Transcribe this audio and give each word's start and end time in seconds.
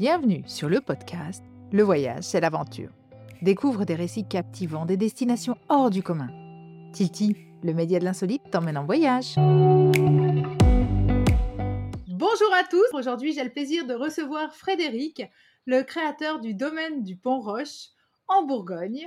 Bienvenue 0.00 0.42
sur 0.46 0.70
le 0.70 0.80
podcast 0.80 1.44
Le 1.72 1.82
voyage, 1.82 2.24
c'est 2.24 2.40
l'aventure. 2.40 2.88
Découvre 3.42 3.84
des 3.84 3.94
récits 3.94 4.26
captivants, 4.26 4.86
des 4.86 4.96
destinations 4.96 5.58
hors 5.68 5.90
du 5.90 6.02
commun. 6.02 6.30
Titi, 6.94 7.36
le 7.62 7.74
média 7.74 7.98
de 7.98 8.06
l'insolite, 8.06 8.40
t'emmène 8.50 8.78
en 8.78 8.86
voyage. 8.86 9.34
Bonjour 12.06 12.54
à 12.54 12.64
tous. 12.70 12.86
Aujourd'hui, 12.94 13.34
j'ai 13.34 13.44
le 13.44 13.50
plaisir 13.50 13.84
de 13.84 13.92
recevoir 13.92 14.54
Frédéric, 14.54 15.22
le 15.66 15.82
créateur 15.82 16.40
du 16.40 16.54
domaine 16.54 17.02
du 17.02 17.16
Pont 17.16 17.40
Roche 17.40 17.88
en 18.26 18.44
Bourgogne. 18.44 19.06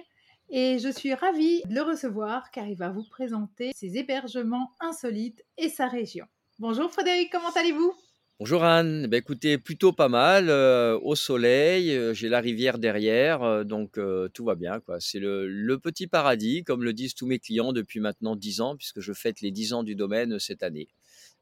Et 0.50 0.78
je 0.78 0.90
suis 0.90 1.16
ravie 1.16 1.64
de 1.64 1.74
le 1.74 1.82
recevoir 1.82 2.52
car 2.52 2.68
il 2.68 2.78
va 2.78 2.92
vous 2.92 3.10
présenter 3.10 3.72
ses 3.74 3.98
hébergements 3.98 4.70
insolites 4.80 5.44
et 5.58 5.70
sa 5.70 5.88
région. 5.88 6.28
Bonjour 6.60 6.92
Frédéric, 6.92 7.32
comment 7.32 7.50
allez-vous? 7.56 7.96
Bonjour 8.44 8.66
Anne, 8.66 9.08
ben 9.08 9.20
écoutez, 9.20 9.58
plutôt 9.58 9.94
pas 9.94 10.10
mal, 10.10 10.50
euh, 10.50 11.00
au 11.02 11.16
soleil, 11.16 11.96
euh, 11.96 12.14
j'ai 12.14 12.28
la 12.28 12.42
rivière 12.42 12.78
derrière, 12.78 13.42
euh, 13.42 13.64
donc 13.64 13.98
tout 14.34 14.44
va 14.44 14.56
bien. 14.56 14.82
C'est 15.00 15.20
le, 15.20 15.48
le 15.48 15.80
petit 15.80 16.08
paradis, 16.08 16.66
comme 16.66 16.84
le 16.84 16.92
disent 16.92 17.16
tous 17.16 17.26
mes 17.26 17.40
clients 17.40 17.72
depuis 17.72 18.02
maintenant 18.02 18.36
10 18.36 18.60
ans, 18.60 18.76
puisque 18.76 19.00
je 19.00 19.14
fête 19.14 19.40
les 19.40 19.52
10 19.52 19.72
ans 19.72 19.84
du 19.84 19.96
domaine 19.96 20.40
cette 20.40 20.62
année. 20.62 20.90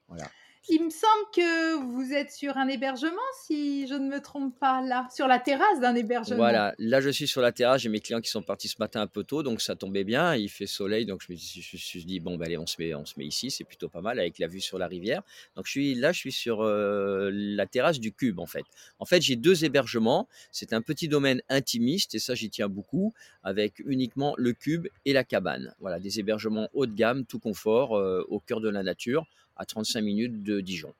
Voilà. 0.09 0.29
Il 0.69 0.85
me 0.85 0.89
semble 0.91 1.25
que 1.33 1.83
vous 1.91 2.13
êtes 2.13 2.31
sur 2.31 2.55
un 2.55 2.67
hébergement, 2.67 3.17
si 3.45 3.87
je 3.87 3.95
ne 3.95 4.07
me 4.07 4.21
trompe 4.21 4.57
pas, 4.59 4.79
là, 4.81 5.07
sur 5.13 5.27
la 5.27 5.39
terrasse 5.39 5.79
d'un 5.79 5.95
hébergement. 5.95 6.37
Voilà, 6.37 6.75
là 6.77 7.01
je 7.01 7.09
suis 7.09 7.27
sur 7.27 7.41
la 7.41 7.51
terrasse, 7.51 7.81
j'ai 7.81 7.89
mes 7.89 7.99
clients 7.99 8.21
qui 8.21 8.29
sont 8.29 8.43
partis 8.43 8.67
ce 8.67 8.75
matin 8.77 9.01
un 9.01 9.07
peu 9.07 9.23
tôt, 9.23 9.41
donc 9.41 9.59
ça 9.59 9.75
tombait 9.75 10.03
bien, 10.03 10.35
il 10.35 10.49
fait 10.49 10.67
soleil, 10.67 11.07
donc 11.07 11.23
je 11.27 11.33
me 11.33 11.37
suis, 11.37 11.61
je 11.99 12.05
dit, 12.05 12.19
bon, 12.19 12.37
ben, 12.37 12.45
allez, 12.45 12.59
on 12.59 12.67
se, 12.67 12.75
met, 12.79 12.93
on 12.93 13.05
se 13.05 13.15
met 13.17 13.25
ici, 13.25 13.49
c'est 13.49 13.63
plutôt 13.63 13.89
pas 13.89 14.01
mal, 14.01 14.19
avec 14.19 14.37
la 14.37 14.45
vue 14.45 14.61
sur 14.61 14.77
la 14.77 14.85
rivière. 14.85 15.23
Donc 15.55 15.65
je 15.65 15.71
suis 15.71 15.95
là, 15.95 16.11
je 16.11 16.19
suis 16.19 16.31
sur 16.31 16.61
euh, 16.61 17.31
la 17.33 17.65
terrasse 17.65 17.99
du 17.99 18.13
Cube, 18.13 18.39
en 18.39 18.45
fait. 18.45 18.65
En 18.99 19.05
fait, 19.05 19.21
j'ai 19.21 19.37
deux 19.37 19.65
hébergements, 19.65 20.27
c'est 20.51 20.73
un 20.73 20.81
petit 20.81 21.07
domaine 21.07 21.41
intimiste, 21.49 22.13
et 22.13 22.19
ça 22.19 22.35
j'y 22.35 22.51
tiens 22.51 22.69
beaucoup, 22.69 23.15
avec 23.43 23.81
uniquement 23.83 24.35
le 24.37 24.53
Cube 24.53 24.87
et 25.05 25.13
la 25.13 25.23
cabane. 25.23 25.73
Voilà, 25.79 25.99
des 25.99 26.19
hébergements 26.19 26.69
haut 26.73 26.85
de 26.85 26.93
gamme, 26.93 27.25
tout 27.25 27.39
confort, 27.39 27.97
euh, 27.97 28.23
au 28.29 28.39
cœur 28.39 28.61
de 28.61 28.69
la 28.69 28.83
nature, 28.83 29.25
à 29.57 29.65
35 29.65 30.01
minutes 30.01 30.43
de 30.43 30.61
Dijon. 30.61 30.93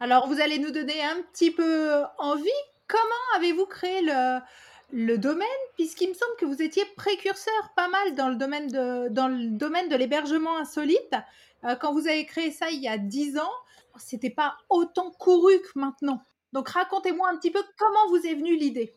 Alors, 0.00 0.28
vous 0.28 0.40
allez 0.40 0.58
nous 0.58 0.70
donner 0.70 1.02
un 1.02 1.20
petit 1.32 1.50
peu 1.50 2.02
envie. 2.18 2.48
Comment 2.88 3.36
avez-vous 3.36 3.66
créé 3.66 4.00
le, 4.02 4.38
le 4.92 5.18
domaine? 5.18 5.46
Puisqu'il 5.76 6.08
me 6.08 6.14
semble 6.14 6.36
que 6.38 6.46
vous 6.46 6.62
étiez 6.62 6.84
précurseur 6.96 7.72
pas 7.76 7.88
mal 7.88 8.14
dans 8.14 8.28
le 8.28 8.36
domaine 8.36 8.68
de, 8.68 9.08
dans 9.08 9.28
le 9.28 9.50
domaine 9.50 9.88
de 9.88 9.96
l'hébergement 9.96 10.56
insolite. 10.58 11.14
Euh, 11.64 11.76
quand 11.76 11.92
vous 11.92 12.08
avez 12.08 12.24
créé 12.24 12.50
ça 12.50 12.70
il 12.70 12.80
y 12.80 12.88
a 12.88 12.96
10 12.96 13.38
ans, 13.38 13.52
c'était 13.98 14.30
pas 14.30 14.56
autant 14.70 15.10
couru 15.10 15.60
que 15.60 15.78
maintenant. 15.78 16.22
Donc, 16.52 16.68
racontez-moi 16.70 17.28
un 17.28 17.36
petit 17.36 17.50
peu 17.50 17.62
comment 17.78 18.08
vous 18.08 18.26
est 18.26 18.34
venue 18.34 18.56
l'idée. 18.56 18.92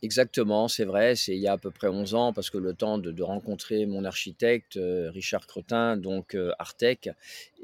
Exactement, 0.00 0.68
c'est 0.68 0.84
vrai, 0.84 1.16
c'est 1.16 1.34
il 1.34 1.40
y 1.40 1.48
a 1.48 1.54
à 1.54 1.58
peu 1.58 1.72
près 1.72 1.88
11 1.88 2.14
ans, 2.14 2.32
parce 2.32 2.50
que 2.50 2.58
le 2.58 2.72
temps 2.72 2.98
de, 2.98 3.20
rencontrer 3.20 3.84
mon 3.84 4.04
architecte, 4.04 4.76
euh, 4.76 5.10
Richard 5.10 5.44
Cretin, 5.48 5.96
donc 5.96 6.36
euh, 6.36 6.52
Artec, 6.60 7.10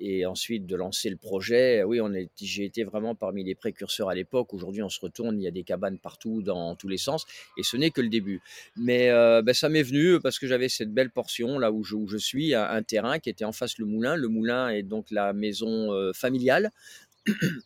et 0.01 0.27
ensuite 0.27 0.67
de 0.67 0.75
lancer 0.75 1.11
le 1.11 1.17
projet, 1.17 1.85
oui, 1.85 2.01
j'ai 2.43 2.65
été 2.65 2.83
vraiment 2.83 3.15
parmi 3.15 3.45
les 3.45 3.55
précurseurs 3.55 4.09
à 4.09 4.17
l'époque. 4.17 4.53
Aujourd'hui, 4.53 4.83
on 4.83 4.89
se 4.89 4.99
retourne, 4.99 5.39
il 5.41 5.45
y 5.45 5.47
a 5.47 5.53
des 5.53 5.63
cabanes 5.63 5.99
partout, 5.99 6.43
dans 6.43 6.75
tous 6.75 6.89
les 6.89 6.97
sens, 6.97 7.25
et 7.57 7.63
ce 7.63 7.77
n'est 7.77 7.91
que 7.91 8.01
le 8.01 8.09
début. 8.09 8.43
Mais 8.77 9.11
euh, 9.11 9.41
ben, 9.41 9.55
ça 9.55 9.69
m'est 9.69 9.85
venu 9.85 10.19
parce 10.19 10.41
que 10.41 10.49
j'avais 10.49 10.69
cette 10.69 10.93
belle 10.93 11.11
portion, 11.11 11.61
là 11.61 11.71
où 11.71 11.85
je, 11.85 12.17
suis, 12.17 12.53
un, 12.53 12.65
un 12.65 12.83
terrain 12.83 13.21
qui 13.21 13.31
était 13.31 13.45
en 13.45 13.53
face 13.53 13.79
le 13.79 13.87
moulin. 13.87 14.17
Le 14.17 14.27
moulin 14.27 14.71
est 14.71 14.83
donc 14.83 15.13
la 15.13 15.33
maison 15.33 16.13
familiale 16.13 16.73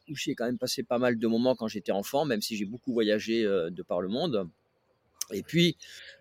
où 0.09 0.15
j'ai 0.15 0.35
quand 0.35 0.47
même 0.47 0.59
passé 0.59 0.83
pas 0.83 0.99
mal 0.99 1.19
de 1.19 1.27
moments 1.27 1.55
quand 1.55 1.69
j'étais 1.69 1.93
enfant, 1.93 2.25
même 2.25 2.43
si 2.43 2.57
j'ai 2.57 2.65
beaucoup 2.65 2.93
voyagé 2.93 3.45
euh, 3.45 3.71
de 3.71 3.83
par 3.83 4.01
le 4.01 4.09
monde. 4.09 4.49
Et 5.33 5.43
puis, 5.43 5.77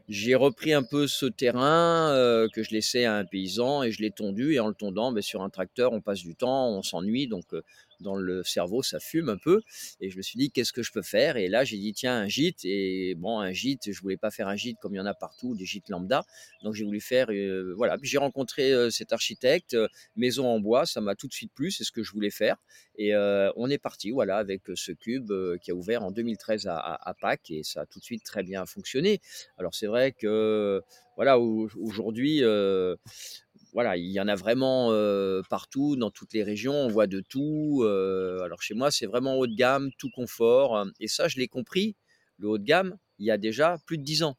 j'ai 0.10 0.36
repris 0.36 0.74
un 0.74 0.84
peu 0.84 1.08
ce 1.08 1.26
terrain 1.26 2.12
euh, 2.12 2.48
que 2.54 2.64
je 2.64 2.72
laissais 2.72 3.06
à 3.06 3.16
un 3.16 3.26
paysan 3.26 3.84
et 3.84 3.92
je 3.92 4.02
l'ai 4.02 4.12
tondu. 4.12 4.54
Et 4.54 4.60
en 4.60 4.68
le 4.68 4.74
tondant, 4.74 5.12
ben, 5.12 5.22
sur 5.22 5.42
un 5.44 5.50
tracteur, 5.50 5.94
on 5.94 6.02
passe 6.02 6.20
du 6.20 6.36
temps, 6.36 6.70
on 6.70 6.84
s'ennuie. 6.84 7.28
Donc, 7.28 7.54
euh, 7.54 7.62
dans 8.02 8.16
le 8.16 8.44
cerveau, 8.44 8.84
ça 8.84 9.00
fume 9.00 9.30
un 9.30 9.38
peu. 9.38 9.62
Et 10.02 10.10
je 10.10 10.18
me 10.18 10.22
suis 10.22 10.38
dit, 10.38 10.52
qu'est-ce 10.52 10.74
que 10.74 10.84
je 10.84 10.92
peux 10.92 11.02
faire? 11.02 11.38
Et 11.38 11.48
là, 11.48 11.64
j'ai 11.64 11.78
dit, 11.78 11.94
tiens, 11.94 12.18
un 12.18 12.28
gîte. 12.28 12.64
Et 12.64 13.16
bon, 13.16 13.40
un 13.40 13.52
gîte, 13.52 13.92
je 13.92 14.02
voulais 14.02 14.18
pas 14.18 14.32
faire 14.32 14.48
un 14.48 14.56
gîte 14.56 14.78
comme 14.82 14.94
il 14.94 14.98
y 14.98 15.02
en 15.02 15.06
a 15.06 15.14
partout, 15.14 15.56
des 15.56 15.66
gîtes 15.66 15.90
lambda. 15.90 16.24
Donc, 16.64 16.74
j'ai 16.74 16.84
voulu 16.84 17.00
faire, 17.02 17.28
euh, 17.30 17.74
voilà. 17.76 17.98
Puis 17.98 18.10
j'ai 18.10 18.18
rencontré 18.18 18.72
euh, 18.74 18.90
cet 18.90 19.14
architecte, 19.14 19.74
euh, 19.74 19.88
maison 20.16 20.48
en 20.48 20.60
bois, 20.60 20.86
ça 20.86 21.02
m'a 21.02 21.16
tout 21.16 21.28
de 21.28 21.34
suite 21.34 21.52
plu, 21.54 21.72
c'est 21.72 21.84
ce 21.84 21.92
que 21.92 22.04
je 22.04 22.12
voulais 22.12 22.32
faire. 22.32 22.58
Et 23.00 23.14
on 23.16 23.70
est 23.70 23.78
parti, 23.78 24.10
voilà, 24.10 24.38
avec 24.38 24.64
ce 24.74 24.92
cube 24.92 25.32
qui 25.62 25.70
a 25.70 25.76
ouvert 25.76 26.04
en 26.04 26.10
2013 26.12 26.66
à, 26.66 26.78
à, 26.78 27.14
Pâques 27.14 27.52
et 27.52 27.62
ça 27.64 27.82
a 27.82 27.86
tout 27.86 28.00
de 28.00 28.04
suite 28.04 28.24
très 28.24 28.42
bien 28.42 28.66
fonctionné. 28.66 29.22
Alors, 29.60 29.76
c'est 29.76 29.86
vrai 29.86 30.14
que, 30.14 30.82
voilà, 31.16 31.40
au- 31.40 31.70
aujourd'hui, 31.80 32.42
voilà, 33.78 33.96
il 33.96 34.10
y 34.10 34.20
en 34.20 34.28
a 34.28 34.34
vraiment 34.34 34.92
euh, 34.92 35.44
partout, 35.52 35.98
dans 35.98 36.10
toutes 36.10 36.34
les 36.34 36.42
régions, 36.42 36.74
on 36.74 36.88
voit 36.88 37.06
de 37.06 37.20
tout. 37.22 37.84
euh, 37.84 38.40
alors 38.42 38.60
chez 38.60 38.74
moi, 38.74 38.90
c'est 38.90 39.06
vraiment 39.06 39.36
haut 39.36 39.46
de 39.46 39.54
gamme, 39.54 39.92
tout 40.00 40.10
confort. 40.10 40.84
Et 41.00 41.08
ça, 41.08 41.28
je 41.28 41.38
l'ai 41.38 41.48
compris, 41.48 41.96
le 42.40 42.48
haut 42.48 42.58
de 42.58 42.64
gamme, 42.64 42.98
il 43.20 43.28
y 43.28 43.30
a 43.30 43.38
déjà 43.38 43.78
plus 43.86 44.00
de 44.00 44.04
10 44.04 44.24
ans. 44.24 44.36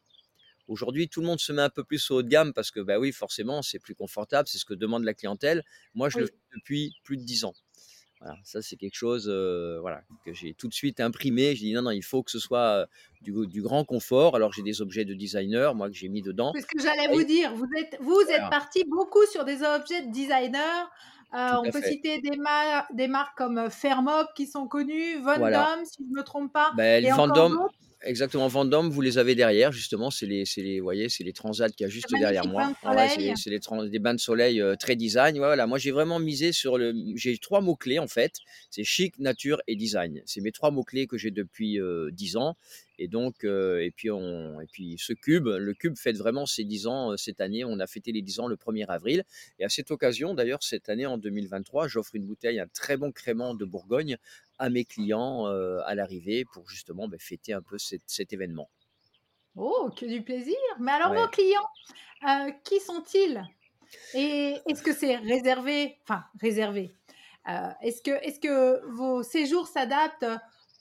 Aujourd'hui, 0.67 1.09
tout 1.09 1.21
le 1.21 1.29
monde 1.29 1.39
se 1.39 1.53
met 1.53 1.63
un 1.63 1.71
peu 1.71 1.85
plus 1.85 2.11
au 2.11 2.17
haut 2.17 2.23
de 2.25 2.29
gamme 2.29 2.53
parce 2.53 2.73
que, 2.73 2.81
bah 2.81 2.99
oui, 2.99 3.13
forcément, 3.13 3.63
c'est 3.63 3.79
plus 3.79 3.95
confortable, 3.95 4.49
c'est 4.49 4.59
ce 4.59 4.65
que 4.65 4.75
demande 4.75 5.05
la 5.05 5.15
clientèle. 5.15 5.63
Moi, 5.95 6.09
je 6.09 6.19
le 6.19 6.27
fais 6.27 6.33
depuis 6.57 6.97
plus 7.05 7.17
de 7.17 7.23
10 7.23 7.45
ans. 7.45 7.55
Voilà, 8.21 8.37
ça, 8.43 8.63
c'est 8.63 8.75
quelque 8.77 8.97
chose 8.97 9.29
euh, 9.29 9.79
voilà, 9.81 10.03
que 10.25 10.33
j'ai 10.33 10.53
tout 10.53 10.67
de 10.67 10.75
suite 10.75 10.99
imprimé. 10.99 11.55
J'ai 11.55 11.67
dit 11.67 11.73
non, 11.73 11.83
non, 11.83 11.91
il 11.93 12.03
faut 12.03 12.23
que 12.25 12.31
ce 12.33 12.41
soit 12.41 12.59
euh, 12.83 12.87
du, 13.23 13.47
du 13.47 13.63
grand 13.63 13.85
confort. 13.85 14.35
Alors, 14.35 14.53
j'ai 14.53 14.63
des 14.63 14.83
objets 14.83 15.05
de 15.05 15.15
designer, 15.15 15.75
moi, 15.75 15.89
que 15.89 15.95
j'ai 15.95 16.09
mis 16.09 16.21
dedans. 16.23 16.53
C'est 16.55 16.63
ce 16.63 16.67
que 16.67 16.83
j'allais 16.83 17.09
vous 17.15 17.23
dire. 17.23 17.55
Vous 17.55 17.69
êtes, 17.79 17.97
vous 18.01 18.21
êtes 18.29 18.51
parti 18.51 18.83
beaucoup 18.89 19.25
sur 19.27 19.45
des 19.45 19.63
objets 19.63 20.05
de 20.05 20.11
designer. 20.13 20.91
Euh, 21.35 21.51
on 21.59 21.71
peut 21.71 21.81
fait. 21.81 21.91
citer 21.93 22.21
des, 22.21 22.37
mar- 22.39 22.87
des 22.93 23.07
marques 23.07 23.37
comme 23.37 23.71
Fairmop 23.71 24.29
qui 24.35 24.47
sont 24.47 24.67
connues, 24.67 25.19
Voilà. 25.21 25.67
Vendôme, 25.67 25.85
si 25.85 25.97
je 26.03 26.11
ne 26.11 26.17
me 26.19 26.25
trompe 26.25 26.53
pas, 26.53 26.73
Ben, 26.75 27.05
et 27.05 27.11
Vendôme. 27.11 27.59
Exactement, 28.03 28.49
Vendôme, 28.49 28.91
vous 28.91 29.01
les 29.01 29.19
avez 29.19 29.35
derrière, 29.35 29.73
justement, 29.73 30.11
c'est 30.11 30.27
les, 30.27 30.45
c'est 30.45 30.63
les, 30.63 30.81
vous 30.81 30.85
voyez, 30.85 31.09
c'est 31.09 31.25
les 31.25 31.33
transats 31.33 31.69
qu'il 31.69 31.85
y 31.85 31.87
a 31.87 31.91
juste 31.91 32.13
Un 32.15 32.19
derrière 32.19 32.47
magnifique 32.47 32.83
moi. 32.83 32.93
de 32.95 32.99
Ah 32.99 33.17
ouais, 33.19 33.35
c'est 33.37 33.91
des 33.91 33.99
bains 33.99 34.15
de 34.15 34.21
soleil 34.21 34.61
euh, 34.61 34.77
très 34.77 34.97
design. 34.97 35.37
Voilà, 35.39 35.67
moi 35.67 35.79
j'ai 35.79 35.91
vraiment 35.91 36.19
misé 36.19 36.53
sur 36.53 36.79
le, 36.79 36.95
j'ai 37.17 37.39
trois 37.39 37.61
mots 37.61 37.77
clés 37.77 37.99
en 37.99 38.09
fait, 38.09 38.35
c'est 38.71 38.85
chic, 38.85 39.19
nature 39.19 39.61
et 39.67 39.77
design. 39.77 40.23
C'est 40.27 40.41
mes 40.41 40.53
trois 40.53 40.71
mots 40.71 40.85
clés 40.85 41.07
que 41.07 41.19
j'ai 41.19 41.31
depuis 41.31 41.81
euh, 41.81 42.11
10 42.13 42.37
ans. 42.37 42.57
Et 42.99 43.07
donc, 43.07 43.45
euh, 43.45 43.81
et 43.81 43.93
puis 43.93 44.11
on, 44.11 44.61
et 44.61 44.67
puis 44.67 44.97
ce 44.99 45.13
cube, 45.13 45.47
le 45.47 45.73
cube 45.73 45.97
fête 45.97 46.17
vraiment 46.17 46.47
ses 46.47 46.65
10 46.65 46.87
ans 46.89 47.13
euh, 47.13 47.17
cette 47.17 47.41
année. 47.41 47.65
On 47.65 47.79
a 47.79 47.87
fêté 47.87 48.11
les 48.11 48.23
10 48.23 48.41
ans 48.41 48.49
le 48.49 48.57
1er 48.57 48.87
avril. 48.87 49.25
Et 49.61 49.65
à 49.65 49.69
cette 49.69 49.93
occasion, 49.93 50.35
d'ailleurs, 50.35 50.63
cette 50.63 50.89
année 50.89 51.07
en 51.07 51.17
2023, 51.17 51.87
j'offre 51.87 52.17
une 52.17 52.27
bouteille, 52.27 52.59
un 52.59 52.67
très 52.67 52.97
bon 52.97 53.13
crément 53.13 53.55
de 53.55 53.65
Bourgogne 53.65 54.19
à 54.59 54.71
mes 54.71 54.85
clients 54.85 55.47
à 55.47 55.95
l'arrivée 55.95 56.45
pour 56.53 56.69
justement 56.69 57.09
ben, 57.09 57.19
fêter 57.19 57.53
un 57.53 57.63
peu 57.63 57.79
cet, 57.79 58.03
cet 58.07 58.33
événement. 58.33 58.69
Oh, 59.59 59.91
que 59.97 60.07
du 60.07 60.23
plaisir. 60.23 60.57
Mais 60.79 60.93
alors, 60.93 61.13
vos 61.13 61.29
clients, 61.29 61.69
euh, 62.29 62.53
qui 62.63 62.79
sont-ils? 62.79 63.43
Et 64.15 64.57
est-ce 64.67 64.83
que 64.83 64.93
c'est 64.93 65.17
réservé 65.17 65.99
Enfin, 66.05 66.25
réservé. 66.41 66.93
Euh, 67.49 67.71
est-ce 67.83 68.01
que, 68.03 68.11
est-ce 68.25 68.39
que 68.39 68.87
vos 68.95 69.23
séjours 69.25 69.67
s'adaptent 69.67 70.27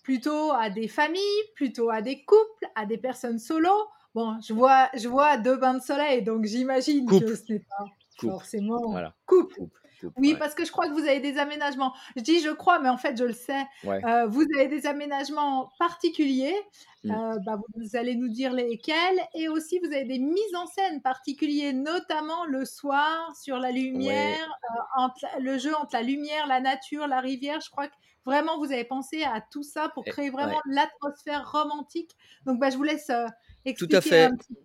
plutôt 0.03 0.51
à 0.51 0.69
des 0.69 0.87
familles, 0.87 1.43
plutôt 1.55 1.89
à 1.89 2.01
des 2.01 2.23
couples, 2.23 2.67
à 2.75 2.85
des 2.85 2.97
personnes 2.97 3.39
solo? 3.39 3.71
Bon, 4.13 4.39
je 4.41 4.53
vois, 4.53 4.89
je 4.95 5.07
vois 5.07 5.37
deux 5.37 5.57
bains 5.57 5.75
de 5.75 5.81
soleil, 5.81 6.21
donc 6.21 6.45
j'imagine 6.45 7.07
que 7.07 7.35
ce 7.35 7.53
n'est 7.53 7.59
pas 7.59 7.85
coupe, 8.17 8.29
forcément 8.31 8.81
voilà, 8.91 9.15
coupe, 9.25 9.53
coupe, 9.53 9.77
Oui, 10.17 10.33
ouais, 10.33 10.39
parce 10.39 10.53
que 10.55 10.63
je 10.65 10.71
crois 10.71 10.87
que 10.87 10.93
vous 10.93 11.07
avez 11.07 11.19
des 11.19 11.37
aménagements. 11.37 11.93
Je 12.15 12.21
dis 12.21 12.39
je 12.41 12.49
crois, 12.49 12.79
mais 12.79 12.89
en 12.89 12.97
fait, 12.97 13.17
je 13.17 13.23
le 13.23 13.33
sais. 13.33 13.65
ouais. 13.83 14.03
Euh, 14.05 14.27
vous 14.27 14.45
avez 14.57 14.67
des 14.67 14.85
aménagements 14.87 15.71
particuliers. 15.79 16.55
Mm. 17.03 17.11
Euh, 17.11 17.39
bah, 17.45 17.57
vous 17.75 17.95
allez 17.95 18.15
nous 18.15 18.27
dire 18.29 18.53
lesquels. 18.53 19.19
Et 19.33 19.47
aussi, 19.47 19.79
vous 19.79 19.87
avez 19.87 20.03
des 20.05 20.19
mises 20.19 20.55
en 20.55 20.67
scène 20.67 21.01
particulières, 21.01 21.73
notamment 21.73 22.45
le 22.45 22.65
soir, 22.65 23.35
sur 23.35 23.57
la 23.57 23.69
Ouais, 23.69 23.73
lumière, 23.75 24.37
euh, 24.75 24.81
entre 25.03 25.25
le 25.39 25.57
jeu 25.57 25.73
entre 25.75 25.93
la 25.95 26.01
lumière, 26.03 26.45
la 26.47 26.59
nature, 26.59 27.07
la 27.07 27.19
rivière. 27.19 27.59
Je 27.61 27.69
crois 27.69 27.87
que 27.87 27.93
vraiment, 28.25 28.57
vous 28.59 28.71
avez 28.71 28.83
pensé 28.83 29.23
à 29.23 29.41
tout 29.41 29.63
ça 29.63 29.89
pour 29.89 30.03
et- 30.05 30.11
créer 30.11 30.29
vraiment 30.29 30.59
l'atmosphère 30.65 31.49
romantique. 31.51 32.11
Donc, 32.45 32.59
bah, 32.59 32.69
je 32.69 32.77
vous 32.77 32.83
laisse 32.83 33.09
euh, 33.09 33.25
Tout 33.25 33.31
à 33.31 33.69
expliquer 33.71 34.01
fait. 34.01 34.23
un 34.25 34.35
petit 34.35 34.57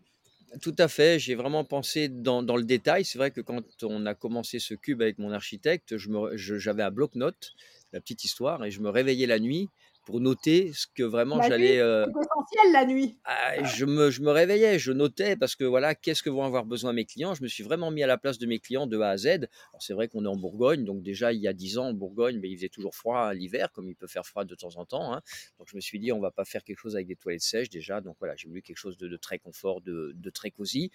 Tout 0.60 0.74
à 0.78 0.88
fait, 0.88 1.18
j'ai 1.18 1.34
vraiment 1.34 1.64
pensé 1.64 2.08
dans, 2.08 2.42
le 2.42 2.64
détail. 2.64 3.04
C'est 3.04 3.18
vrai 3.18 3.30
que 3.30 3.40
quand 3.40 3.62
on 3.82 4.04
a 4.04 4.14
commencé 4.14 4.58
ce 4.58 4.74
cube 4.74 5.00
avec 5.00 5.18
mon 5.18 5.32
architecte, 5.32 5.96
j'avais 5.96 6.82
un 6.82 6.90
bloc-notes, 6.90 7.52
la 7.92 8.00
petite 8.00 8.24
histoire, 8.24 8.64
et 8.64 8.70
je 8.70 8.80
me 8.80 8.90
réveillais 8.90 9.26
la 9.26 9.38
nuit 9.38 9.68
pour 10.04 10.20
noter 10.20 10.72
ce 10.74 10.86
que 10.86 11.02
vraiment 11.02 11.40
j'allais, 11.42 11.80
c'est 12.04 12.10
essentiel 12.10 12.72
la 12.72 12.84
nuit. 12.86 13.20
ah, 13.24 13.62
je 13.62 13.84
me 13.84 14.10
je 14.10 14.20
me 14.20 14.32
réveillais, 14.32 14.80
je 14.80 14.90
notais 14.90 15.36
parce 15.36 15.54
que 15.54 15.62
voilà, 15.62 15.94
qu'est-ce 15.94 16.24
que 16.24 16.30
vont 16.30 16.42
avoir 16.42 16.64
besoin 16.66 16.92
mes 16.92 17.04
clients? 17.04 17.34
Je 17.34 17.42
me 17.44 17.46
suis 17.48 17.62
vraiment 17.62 17.92
mis 17.92 18.02
à 18.02 18.08
la 18.08 18.18
place 18.18 18.36
de 18.38 18.46
mes 18.46 18.58
clients 18.58 18.88
de 18.88 18.98
A 18.98 19.10
à 19.10 19.16
Z. 19.16 19.46
C'est 19.78 19.92
vrai 19.94 20.08
qu'on 20.08 20.24
est 20.24 20.28
en 20.28 20.36
Bourgogne, 20.36 20.84
donc 20.84 21.02
déjà 21.04 21.32
il 21.32 21.40
y 21.40 21.46
a 21.46 21.52
10 21.52 21.78
ans 21.78 21.86
en 21.90 21.94
Bourgogne, 21.94 22.40
mais 22.40 22.50
il 22.50 22.56
faisait 22.56 22.68
toujours 22.68 22.96
froid 22.96 23.32
l'hiver, 23.32 23.70
comme 23.70 23.88
il 23.88 23.94
peut 23.94 24.08
faire 24.08 24.26
froid 24.26 24.44
de 24.44 24.56
temps 24.56 24.76
en 24.76 24.84
temps, 24.86 25.12
hein. 25.14 25.22
Donc 25.58 25.68
je 25.70 25.76
me 25.76 25.80
suis 25.80 26.00
dit: 26.00 26.10
«On 26.10 26.20
va 26.20 26.32
pas 26.32 26.44
faire 26.44 26.64
quelque 26.64 26.78
chose 26.78 26.96
avec 26.96 27.06
des 27.06 27.14
toilettes 27.16 27.42
sèches 27.42 27.70
déjà», 27.70 28.00
donc 28.00 28.16
voilà, 28.18 28.34
j'ai 28.36 28.48
voulu 28.48 28.60
quelque 28.62 28.76
chose 28.78 28.96
de 28.96 29.06
de 29.06 29.16
très 29.16 29.38
confort, 29.38 29.80
de 29.82 30.12
de 30.16 30.30
très 30.30 30.50
cosy. 30.50 30.90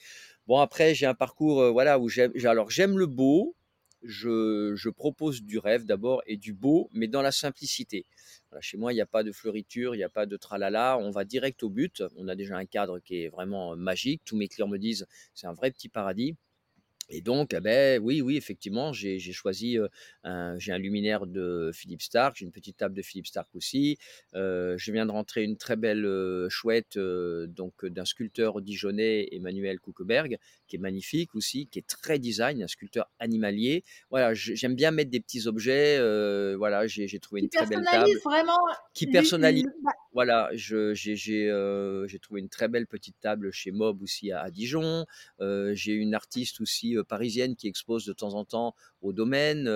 Bon 0.48 0.60
après 0.60 0.96
j'ai 0.96 1.06
un 1.06 1.14
parcours, 1.16 1.62
heu, 1.62 1.70
voilà, 1.70 2.00
où 2.00 2.10
j'aime 2.10 2.32
j'ai 2.36 2.48
alors 2.48 2.70
j'aime 2.72 2.98
le 2.98 3.06
beau, 3.08 3.56
je 4.08 4.90
propose 4.90 5.44
du 5.44 5.60
rêve 5.60 5.86
d'abord 5.86 6.22
et 6.26 6.38
du 6.38 6.54
beau, 6.54 6.90
mais 6.94 7.08
dans 7.08 7.22
la 7.22 7.32
simplicité. 7.32 8.06
Chez 8.62 8.78
moi, 8.78 8.94
il 8.94 8.96
n'y 8.96 9.02
a 9.02 9.06
pas 9.06 9.24
de 9.24 9.32
fleuriture, 9.32 9.94
il 9.94 9.98
n'y 10.00 10.04
a 10.04 10.10
pas 10.10 10.26
de 10.26 10.38
tralala, 10.38 10.98
on 10.98 11.12
va 11.12 11.26
direct 11.26 11.64
au 11.64 11.70
but. 11.70 12.04
On 12.16 12.28
a 12.28 12.36
déjà 12.36 12.58
un 12.58 12.66
cadre 12.66 13.00
qui 13.00 13.24
est 13.24 13.28
vraiment 13.30 13.76
magique. 13.76 14.22
Tous 14.26 14.38
mes 14.38 14.48
clients 14.48 14.68
me 14.68 14.78
disent, 14.78 15.06
c'est 15.34 15.48
un 15.48 15.54
vrai 15.54 15.72
petit 15.72 15.90
paradis. 15.90 16.36
Et 17.10 17.22
donc, 17.22 17.54
eh 17.54 17.62
beh, 17.62 18.00
oui, 18.02 18.22
oui, 18.22 18.36
effectivement, 18.36 18.92
j'ai 18.92 19.20
choisi, 19.20 19.78
heu, 19.78 19.88
un 20.26 20.60
j'ai 20.60 20.74
un 20.74 20.78
luminaire 20.78 21.26
de 21.26 21.72
Philippe 21.74 22.02
Starck, 22.02 22.36
j'ai 22.38 22.44
une 22.46 22.52
petite 22.52 22.76
table 22.76 22.96
de 22.96 23.02
Philippe 23.02 23.28
Starck 23.28 23.48
aussi. 23.56 23.98
Heu, 24.36 24.76
je 24.78 24.92
viens 24.92 25.06
de 25.06 25.12
rentrer 25.12 25.44
une 25.44 25.56
très 25.56 25.78
belle, 25.78 26.06
chouette, 26.50 26.98
donc 26.98 27.86
d'un 27.86 28.04
sculpteur 28.04 28.62
dijonnais, 28.62 29.30
Emmanuel 29.32 29.80
Kuckeberg, 29.80 30.38
qui 30.68 30.76
est 30.78 30.80
magnifique 30.80 31.36
aussi, 31.36 31.68
qui 31.68 31.80
est 31.80 31.88
très 31.88 32.20
design, 32.20 32.64
un 32.64 32.68
sculpteur 32.68 33.10
animalier. 33.20 33.84
Voilà, 34.10 34.34
j'aime 34.34 34.76
bien 34.76 34.92
mettre 34.92 35.12
des 35.12 35.20
petits 35.20 35.48
objets, 35.48 35.98
heu, 36.00 36.56
voilà, 36.58 36.88
j'ai 36.88 37.20
trouvé 37.20 37.42
Qui 37.42 37.48
une 37.48 37.50
très 37.50 37.66
belle 37.66 37.88
table 37.88 38.20
vraiment 38.26 38.58
qui 38.94 39.08
personnalise 39.08 39.64
bah 39.84 39.92
voilà, 40.14 40.50
je 40.56 40.94
j'ai 40.96 42.20
trouvé 42.20 42.40
une 42.42 42.50
très 42.50 42.68
belle 42.70 42.88
petite 42.88 43.20
table 43.20 43.52
chez 43.52 43.72
Mob 43.72 44.02
aussi 44.02 44.32
à 44.32 44.42
à 44.42 44.50
Dijon. 44.52 45.06
Heu, 45.42 45.74
j'ai 45.76 45.94
une 45.94 46.16
artiste 46.16 46.62
aussi, 46.62 46.96
parisienne 47.08 47.56
qui 47.56 47.68
expose 47.68 48.06
de 48.06 48.14
temps 48.14 48.34
en 48.34 48.46
temps 48.46 48.74
au 49.02 49.14
Domaine, 49.14 49.68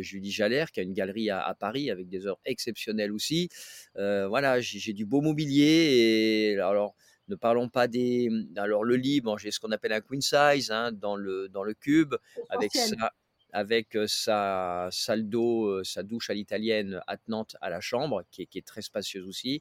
Julie 0.00 0.30
Jalère 0.30 0.70
qui 0.72 0.80
a 0.80 0.82
une 0.84 0.94
galerie 0.94 1.28
à 1.30 1.40
à 1.42 1.54
Paris 1.54 1.90
avec 1.90 2.08
des 2.08 2.26
œuvres 2.26 2.40
exceptionnelles 2.46 3.12
aussi. 3.12 3.48
Voilà, 3.96 4.60
j'ai 4.60 4.78
j'ai 4.78 4.92
du 4.94 5.04
beau 5.06 5.20
mobilier 5.20 6.52
et 6.54 6.58
alors 6.58 6.94
ne 7.32 7.36
parlons 7.36 7.68
pas 7.68 7.88
des 7.88 8.28
mmh, 8.30 8.58
alors 8.58 8.84
le 8.84 8.96
lit, 8.96 9.20
bon, 9.20 9.36
j'ai 9.36 9.50
ce 9.50 9.60
qu'on 9.60 9.72
appelle 9.72 9.92
un 9.92 10.00
queen 10.00 10.22
size, 10.22 10.70
hein, 10.70 10.92
dans 10.92 11.16
le 11.16 11.48
dans 11.48 11.64
le 11.64 11.74
cube 11.74 12.14
avec 12.50 12.72
sa 12.72 13.12
avec, 13.54 13.98
sa 14.06 14.88
salle 14.90 15.28
d'eau, 15.28 15.84
sa 15.84 16.02
douche 16.02 16.30
à 16.30 16.34
l'italienne 16.34 17.00
attenante 17.06 17.56
à 17.60 17.68
la 17.68 17.80
chambre 17.80 18.22
qui 18.30 18.42
est 18.42 18.46
qui 18.46 18.58
est 18.58 18.66
très 18.66 18.82
spacieuse 18.82 19.26
aussi. 19.26 19.60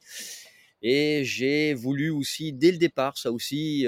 Et 0.84 1.24
j'ai 1.26 1.76
voulu 1.76 2.10
aussi, 2.10 2.54
dès 2.54 2.72
le 2.72 2.80
départ, 2.80 3.18
ça 3.18 3.32
aussi, 3.32 3.86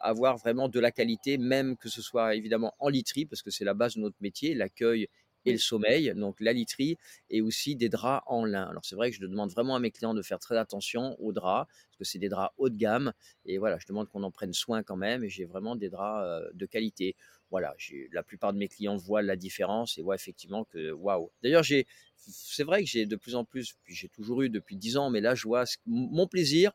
avoir 0.00 0.38
vraiment 0.38 0.68
de 0.68 0.80
la 0.80 0.90
qualité, 0.90 1.38
même 1.38 1.76
que 1.76 1.88
ce 1.88 2.02
soit 2.02 2.34
évidemment 2.34 2.74
en 2.80 2.88
literie, 2.88 3.26
parce 3.26 3.42
que 3.42 3.50
c'est 3.50 3.64
la 3.64 3.74
base 3.74 3.94
de 3.94 4.00
notre 4.00 4.16
métier, 4.20 4.54
l'accueil 4.54 5.06
et 5.44 5.52
le 5.52 5.58
sommeil, 5.58 6.12
donc 6.16 6.36
la 6.40 6.52
literie 6.52 6.98
et 7.30 7.40
aussi 7.42 7.76
des 7.76 7.88
draps 7.88 8.22
en 8.28 8.44
lin. 8.44 8.64
Alors 8.64 8.84
c'est 8.84 8.96
vrai 8.96 9.10
que 9.10 9.16
je 9.16 9.20
demande 9.22 9.50
vraiment 9.50 9.76
à 9.76 9.80
mes 9.80 9.90
clients 9.90 10.14
de 10.14 10.22
faire 10.22 10.38
très 10.38 10.56
attention 10.56 11.16
aux 11.20 11.32
draps, 11.32 11.68
parce 11.90 11.98
que 11.98 12.04
c'est 12.04 12.18
des 12.18 12.28
draps 12.28 12.52
haut 12.58 12.68
de 12.70 12.76
gamme 12.76 13.12
et 13.44 13.58
voilà, 13.58 13.78
je 13.78 13.86
demande 13.86 14.08
qu'on 14.08 14.22
en 14.22 14.30
prenne 14.30 14.52
soin 14.52 14.82
quand 14.82 14.96
même 14.96 15.24
et 15.24 15.28
j'ai 15.28 15.44
vraiment 15.46 15.76
des 15.76 15.90
draps, 15.90 16.24
heu, 16.48 16.50
de 16.54 16.66
qualité. 16.66 17.16
Voilà, 17.50 17.74
la 18.12 18.22
plupart 18.22 18.52
de 18.54 18.58
mes 18.58 18.68
clients 18.68 18.96
voient 18.96 19.22
la 19.22 19.36
différence 19.36 19.98
et 19.98 20.02
voient 20.02 20.14
effectivement 20.14 20.64
que 20.64 20.90
waouh! 20.92 21.30
D'ailleurs, 21.42 21.62
j'ai 21.64 21.86
c'est 22.16 22.62
vrai 22.64 22.84
que 22.84 22.88
j'ai 22.88 23.04
de 23.06 23.16
plus 23.16 23.34
en 23.34 23.44
plus, 23.44 23.74
puis 23.84 23.94
j'ai 23.94 24.08
toujours 24.08 24.42
eu 24.42 24.48
depuis 24.50 24.76
10 24.76 24.96
ans, 24.96 25.10
mais 25.10 25.20
là 25.20 25.34
je 25.34 25.42
vois 25.48 25.64
mon 25.86 26.26
plaisir, 26.28 26.72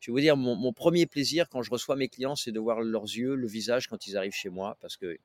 je 0.00 0.10
vais 0.10 0.14
vous 0.14 0.20
dire 0.20 0.36
mon 0.38 0.56
mon 0.56 0.72
1er 0.72 1.06
plaisir 1.06 1.48
quand 1.50 1.62
je 1.62 1.70
reçois 1.70 1.96
mes 1.96 2.08
clients, 2.08 2.36
c'est 2.36 2.52
de 2.52 2.60
voir 2.60 2.80
leurs 2.82 3.04
yeux, 3.04 3.34
le 3.36 3.46
visage 3.48 3.88
quand 3.88 4.06
ils 4.08 4.16
arrivent 4.16 4.34
chez 4.34 4.50
moi 4.50 4.78
parce 4.80 4.96
qu'ils 4.98 5.18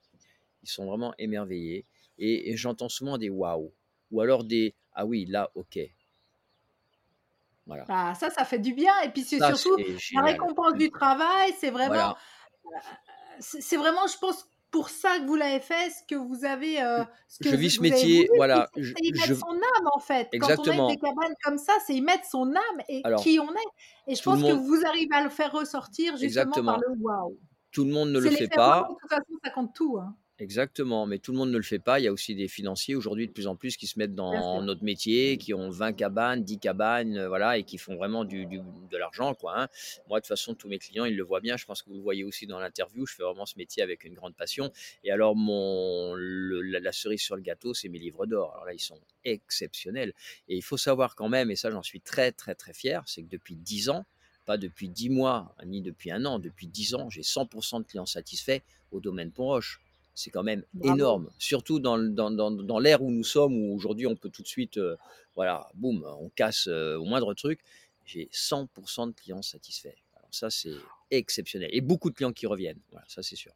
sont 0.65 0.85
vraiment 0.87 1.13
émerveillés 1.19 1.85
et 2.21 2.51
et 2.51 2.57
j'entends 2.57 2.89
souvent 2.89 3.17
des 3.19 3.29
«waouh» 3.31 3.73
ou 4.11 4.21
alors 4.21 4.45
des 4.45 4.75
«ah 4.93 5.05
oui, 5.07 5.25
là, 5.27 5.51
OK». 5.55 5.79
Voilà. 7.65 7.87
Bah, 7.87 8.13
ça, 8.15 8.29
ça 8.29 8.45
fait 8.45 8.59
du 8.59 8.73
bien 8.73 8.93
et 9.03 9.09
puis 9.11 9.23
c'est 9.23 9.39
surtout 9.41 9.77
la 10.11 10.21
récompense 10.21 10.75
du 10.75 10.89
travail, 10.91 11.53
c'est 11.59 11.71
vraiment, 11.71 11.95
Voilà. 11.95 12.15
heu, 12.65 13.39
c'est 13.39 13.77
vraiment, 13.77 14.07
je 14.07 14.17
pense, 14.17 14.47
pour 14.71 14.89
ça 14.89 15.19
que 15.19 15.25
vous 15.25 15.35
l'avez 15.35 15.59
fait, 15.59 15.89
ce 15.89 16.03
que 16.07 16.15
vous 16.15 16.45
avez, 16.45 16.77
ce 17.27 17.39
que 17.39 17.49
Je 17.49 17.55
vis 17.55 17.71
ce 17.71 17.81
métier, 17.81 18.29
voulu, 18.29 18.29
voilà, 18.33 18.69
c'est 18.95 19.03
y 19.05 19.13
je 19.15 19.21
mettre 19.21 19.35
son 19.37 19.51
âme, 19.53 19.87
en 19.93 19.99
fait. 19.99 20.35
Quand 20.39 20.59
on 20.59 20.63
des 20.65 20.73
exactement. 20.75 20.97
cabanes 21.01 21.33
comme 21.43 21.57
ça, 21.57 21.73
c'est 21.85 21.95
y 21.95 22.01
mettre 22.01 22.25
son 22.29 22.55
âme 22.55 22.81
et 22.89 23.03
Alors 23.03 23.15
qui 23.15 23.39
on 23.39 23.51
est 23.53 23.67
et 24.07 24.15
je 24.15 24.23
pense 24.23 24.43
que 24.43 24.51
vous 24.53 24.79
arrivez 24.87 25.13
à 25.15 25.23
le 25.23 25.29
faire 25.29 25.51
ressortir 25.51 26.17
justement 26.17 26.61
par 26.65 26.77
exactement. 26.77 26.81
le 26.87 26.95
«waouh». 26.99 27.39
Tout 27.71 27.85
le 27.85 27.91
monde 27.91 28.11
ne 28.11 28.19
le 28.19 28.29
fait 28.31 28.47
pas 28.49 28.89
de 28.89 28.95
toute 28.99 29.09
façon, 29.09 29.33
ça 29.43 29.49
compte 29.51 29.73
tout, 29.75 29.97
hein. 29.99 30.15
Exactement, 30.41 31.05
mais 31.05 31.19
tout 31.19 31.33
le 31.33 31.37
monde 31.37 31.51
ne 31.51 31.57
le 31.57 31.61
fait 31.63 31.77
pas. 31.77 31.99
Il 31.99 32.03
y 32.03 32.07
a 32.07 32.11
aussi 32.11 32.33
des 32.33 32.47
financiers 32.47 32.95
aujourd'hui 32.95 33.27
de 33.27 33.31
plus 33.31 33.45
en 33.45 33.55
plus 33.55 33.77
qui 33.77 33.85
se 33.85 33.99
mettent 33.99 34.15
dans 34.15 34.63
notre 34.63 34.83
métier, 34.83 35.37
qui 35.37 35.53
ont 35.53 35.69
20 35.69 35.93
cabanes, 35.93 36.43
10 36.43 36.57
cabanes, 36.57 37.15
heu, 37.15 37.27
voilà 37.27 37.59
et 37.59 37.63
qui 37.63 37.77
font 37.77 37.95
vraiment 37.95 38.25
du 38.25 38.47
du 38.47 38.59
de 38.89 38.97
l'argent, 38.97 39.35
quoi, 39.35 39.61
hein. 39.61 39.67
Moi, 40.09 40.17
de 40.19 40.23
toute 40.23 40.29
façon, 40.29 40.55
tous 40.55 40.67
mes 40.67 40.79
clients, 40.79 41.05
ils 41.05 41.15
le 41.15 41.23
voient 41.23 41.41
bien. 41.41 41.57
Je 41.57 41.65
pense 41.65 41.83
que 41.83 41.89
vous 41.89 41.95
le 41.95 42.01
voyez 42.01 42.23
aussi 42.23 42.47
dans 42.47 42.57
l'interview, 42.59 43.05
je 43.05 43.13
fais 43.13 43.21
vraiment 43.21 43.45
ce 43.45 43.55
métier 43.55 43.83
avec 43.83 44.03
une 44.03 44.15
grande 44.15 44.33
passion 44.35 44.71
et 45.03 45.11
alors 45.11 45.35
mon 45.35 46.15
le 46.15 46.61
la 46.63 46.79
la 46.79 46.91
cerise 46.91 47.21
sur 47.21 47.35
le 47.35 47.43
gâteau, 47.43 47.75
c'est 47.75 47.87
mes 47.89 47.99
livres 47.99 48.25
d'or. 48.25 48.51
Alors 48.53 48.65
là, 48.65 48.73
ils 48.73 48.79
sont 48.79 48.99
exceptionnels 49.23 50.11
et 50.49 50.55
il 50.55 50.63
faut 50.63 50.77
savoir 50.77 51.13
quand 51.13 51.29
même 51.29 51.51
et 51.51 51.55
ça, 51.55 51.69
j'en 51.69 51.83
suis 51.83 52.01
très, 52.01 52.31
très, 52.31 52.55
très 52.55 52.73
fier, 52.73 53.03
c'est 53.05 53.21
que 53.21 53.29
depuis 53.29 53.55
10 53.55 53.89
ans, 53.89 54.05
pas 54.47 54.57
depuis 54.57 54.89
10 54.89 55.11
mois, 55.11 55.55
ni 55.67 55.81
depuis 55.83 56.09
1 56.09 56.25
an, 56.25 56.39
depuis 56.39 56.65
10 56.65 56.95
ans, 56.95 57.11
j'ai 57.11 57.21
100 57.21 57.45
% 57.45 57.79
de 57.81 57.85
clients 57.85 58.07
satisfaits 58.07 58.61
au 58.91 58.99
Domaine 58.99 59.31
Pont 59.31 59.45
Roche. 59.45 59.79
C'est 60.15 60.29
quand 60.31 60.43
même 60.43 60.63
Bravo. 60.73 61.11
énorme, 61.11 61.31
surtout 61.39 61.79
dans 61.79 61.97
dans 61.97 62.31
dans 62.31 62.51
dans 62.51 62.79
l'ère 62.79 63.01
où 63.01 63.11
nous 63.11 63.23
sommes, 63.23 63.55
où 63.57 63.73
aujourd'hui 63.75 64.07
on 64.07 64.15
peut 64.15 64.29
tout 64.29 64.41
de 64.43 64.47
suite, 64.47 64.77
heu, 64.77 64.97
voilà, 65.35 65.69
boum, 65.75 66.03
on 66.19 66.29
casse, 66.29 66.67
heu, 66.67 66.97
au 66.99 67.05
moindre 67.05 67.33
truc. 67.33 67.61
J'ai 68.05 68.29
100 68.31 68.67
% 68.67 69.07
de 69.07 69.13
clients 69.13 69.41
satisfaits. 69.41 69.95
Alors 70.17 70.29
ça, 70.33 70.49
c'est 70.49 70.89
exceptionnel 71.11 71.69
et 71.73 71.81
beaucoup 71.81 72.09
de 72.09 72.15
clients 72.15 72.33
qui 72.33 72.45
reviennent. 72.47 72.81
Voilà, 72.91 73.05
ça, 73.09 73.23
c'est 73.23 73.35
sûr. 73.37 73.53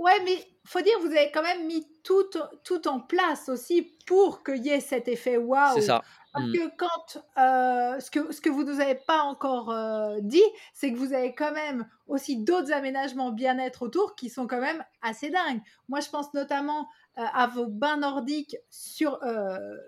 Ouais, 0.00 0.18
mais 0.24 0.46
faut 0.66 0.80
dire, 0.80 0.98
vous 1.00 1.08
avez 1.08 1.30
quand 1.30 1.42
même 1.42 1.66
mis 1.66 1.86
tout 2.04 2.24
tout 2.64 2.88
en 2.88 3.00
place 3.00 3.50
aussi 3.50 3.82
pour 4.06 4.42
qu'il 4.42 4.64
y 4.64 4.70
ait 4.70 4.80
cet 4.80 5.08
effet 5.08 5.36
C'est 5.64 5.80
waouh. 5.80 5.82
ça. 5.82 6.02
Parce 6.32 6.46
Mmh. 6.46 6.54
que 6.54 6.74
quand, 6.78 7.18
heu, 7.38 8.00
ce 8.00 8.10
que 8.10 8.32
ce 8.32 8.40
que 8.40 8.48
vous 8.48 8.64
nous 8.64 8.80
avez 8.80 8.94
pas 8.94 9.22
encore, 9.24 9.70
heu, 9.72 10.18
dit, 10.22 10.42
c'est 10.72 10.90
que 10.92 10.96
vous 10.96 11.12
avez 11.12 11.34
quand 11.34 11.52
même 11.52 11.86
aussi 12.06 12.42
d'autres 12.44 12.72
aménagements 12.72 13.30
bien-être 13.32 13.82
autour 13.82 14.16
qui 14.16 14.30
sont 14.30 14.46
quand 14.46 14.60
même 14.60 14.82
assez 15.02 15.28
dingues. 15.30 15.60
Moi, 15.88 16.00
je 16.00 16.08
pense 16.08 16.32
notamment, 16.34 16.88
heu, 17.18 17.22
à 17.34 17.46
vos 17.48 17.66
bains 17.66 17.98
nordiques 17.98 18.56
sur, 18.70 19.20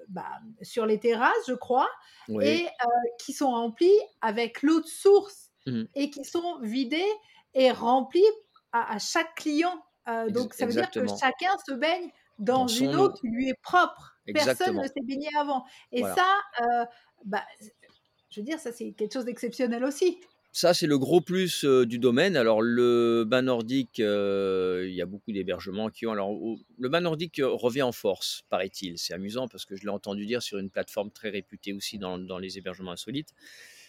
bah, 0.08 0.28
sur 0.62 0.84
les 0.86 1.00
terrasses, 1.00 1.46
je 1.48 1.54
crois 1.54 1.88
Oui. 2.28 2.62
et 2.62 2.66
qui 3.20 3.32
sont 3.32 3.50
remplis 3.52 3.98
avec 4.20 4.62
l'eau 4.62 4.80
de 4.80 4.86
source 4.86 5.50
Mmh 5.66 5.72
mh. 5.82 5.92
et 5.94 6.10
qui 6.10 6.24
sont 6.24 6.60
vidés 6.60 7.06
et 7.54 7.72
remplis 7.72 8.24
à 8.72 8.94
à 8.94 8.98
chaque 8.98 9.34
client. 9.36 9.82
Donc 10.30 10.54
ça 10.54 10.66
veut 10.66 10.72
dire 10.72 10.90
que 10.90 11.06
chacun 11.06 11.56
se 11.66 11.72
baigne 11.74 12.10
Dans 12.38 12.60
dans 12.60 12.66
une 12.66 12.94
eau 12.96 13.12
qui 13.12 13.28
lui 13.28 13.48
est 13.48 13.60
propre. 13.62 14.16
Personne 14.32 14.76
ne 14.76 14.86
s'est 14.86 15.02
baigné 15.04 15.28
avant 15.38 15.64
et 15.90 16.00
Voilà. 16.00 16.14
ça, 16.14 16.88
bah, 17.24 17.42
je 18.30 18.40
veux 18.40 18.44
dire, 18.44 18.58
ça, 18.58 18.72
c'est 18.72 18.92
quelque 18.92 19.12
chose 19.12 19.24
d'exceptionnel 19.24 19.84
aussi. 19.84 20.18
Ça, 20.54 20.74
c'est 20.74 20.86
le 20.86 20.98
gros 20.98 21.22
plus, 21.22 21.64
du 21.64 21.98
domaine. 21.98 22.36
Alors 22.36 22.60
le 22.60 23.24
bain 23.26 23.42
nordique, 23.42 23.98
il 23.98 24.92
y 24.94 25.00
a 25.00 25.06
beaucoup 25.06 25.32
d'hébergements 25.32 25.88
qui 25.88 26.06
ont 26.06 26.12
alors 26.12 26.30
le 26.78 26.88
bain 26.88 27.00
nordique, 27.00 27.40
revient 27.42 27.82
en 27.82 27.92
force, 27.92 28.42
paraît-il. 28.50 28.98
C'est 28.98 29.14
amusant 29.14 29.48
parce 29.48 29.64
que 29.64 29.76
je 29.76 29.82
l'ai 29.82 29.88
entendu 29.88 30.26
dire 30.26 30.42
sur 30.42 30.58
une 30.58 30.68
plateforme 30.68 31.10
très 31.10 31.30
réputée 31.30 31.72
aussi 31.72 31.98
dans 31.98 32.18
dans 32.18 32.38
les 32.38 32.58
hébergements 32.58 32.92
insolites 32.92 33.32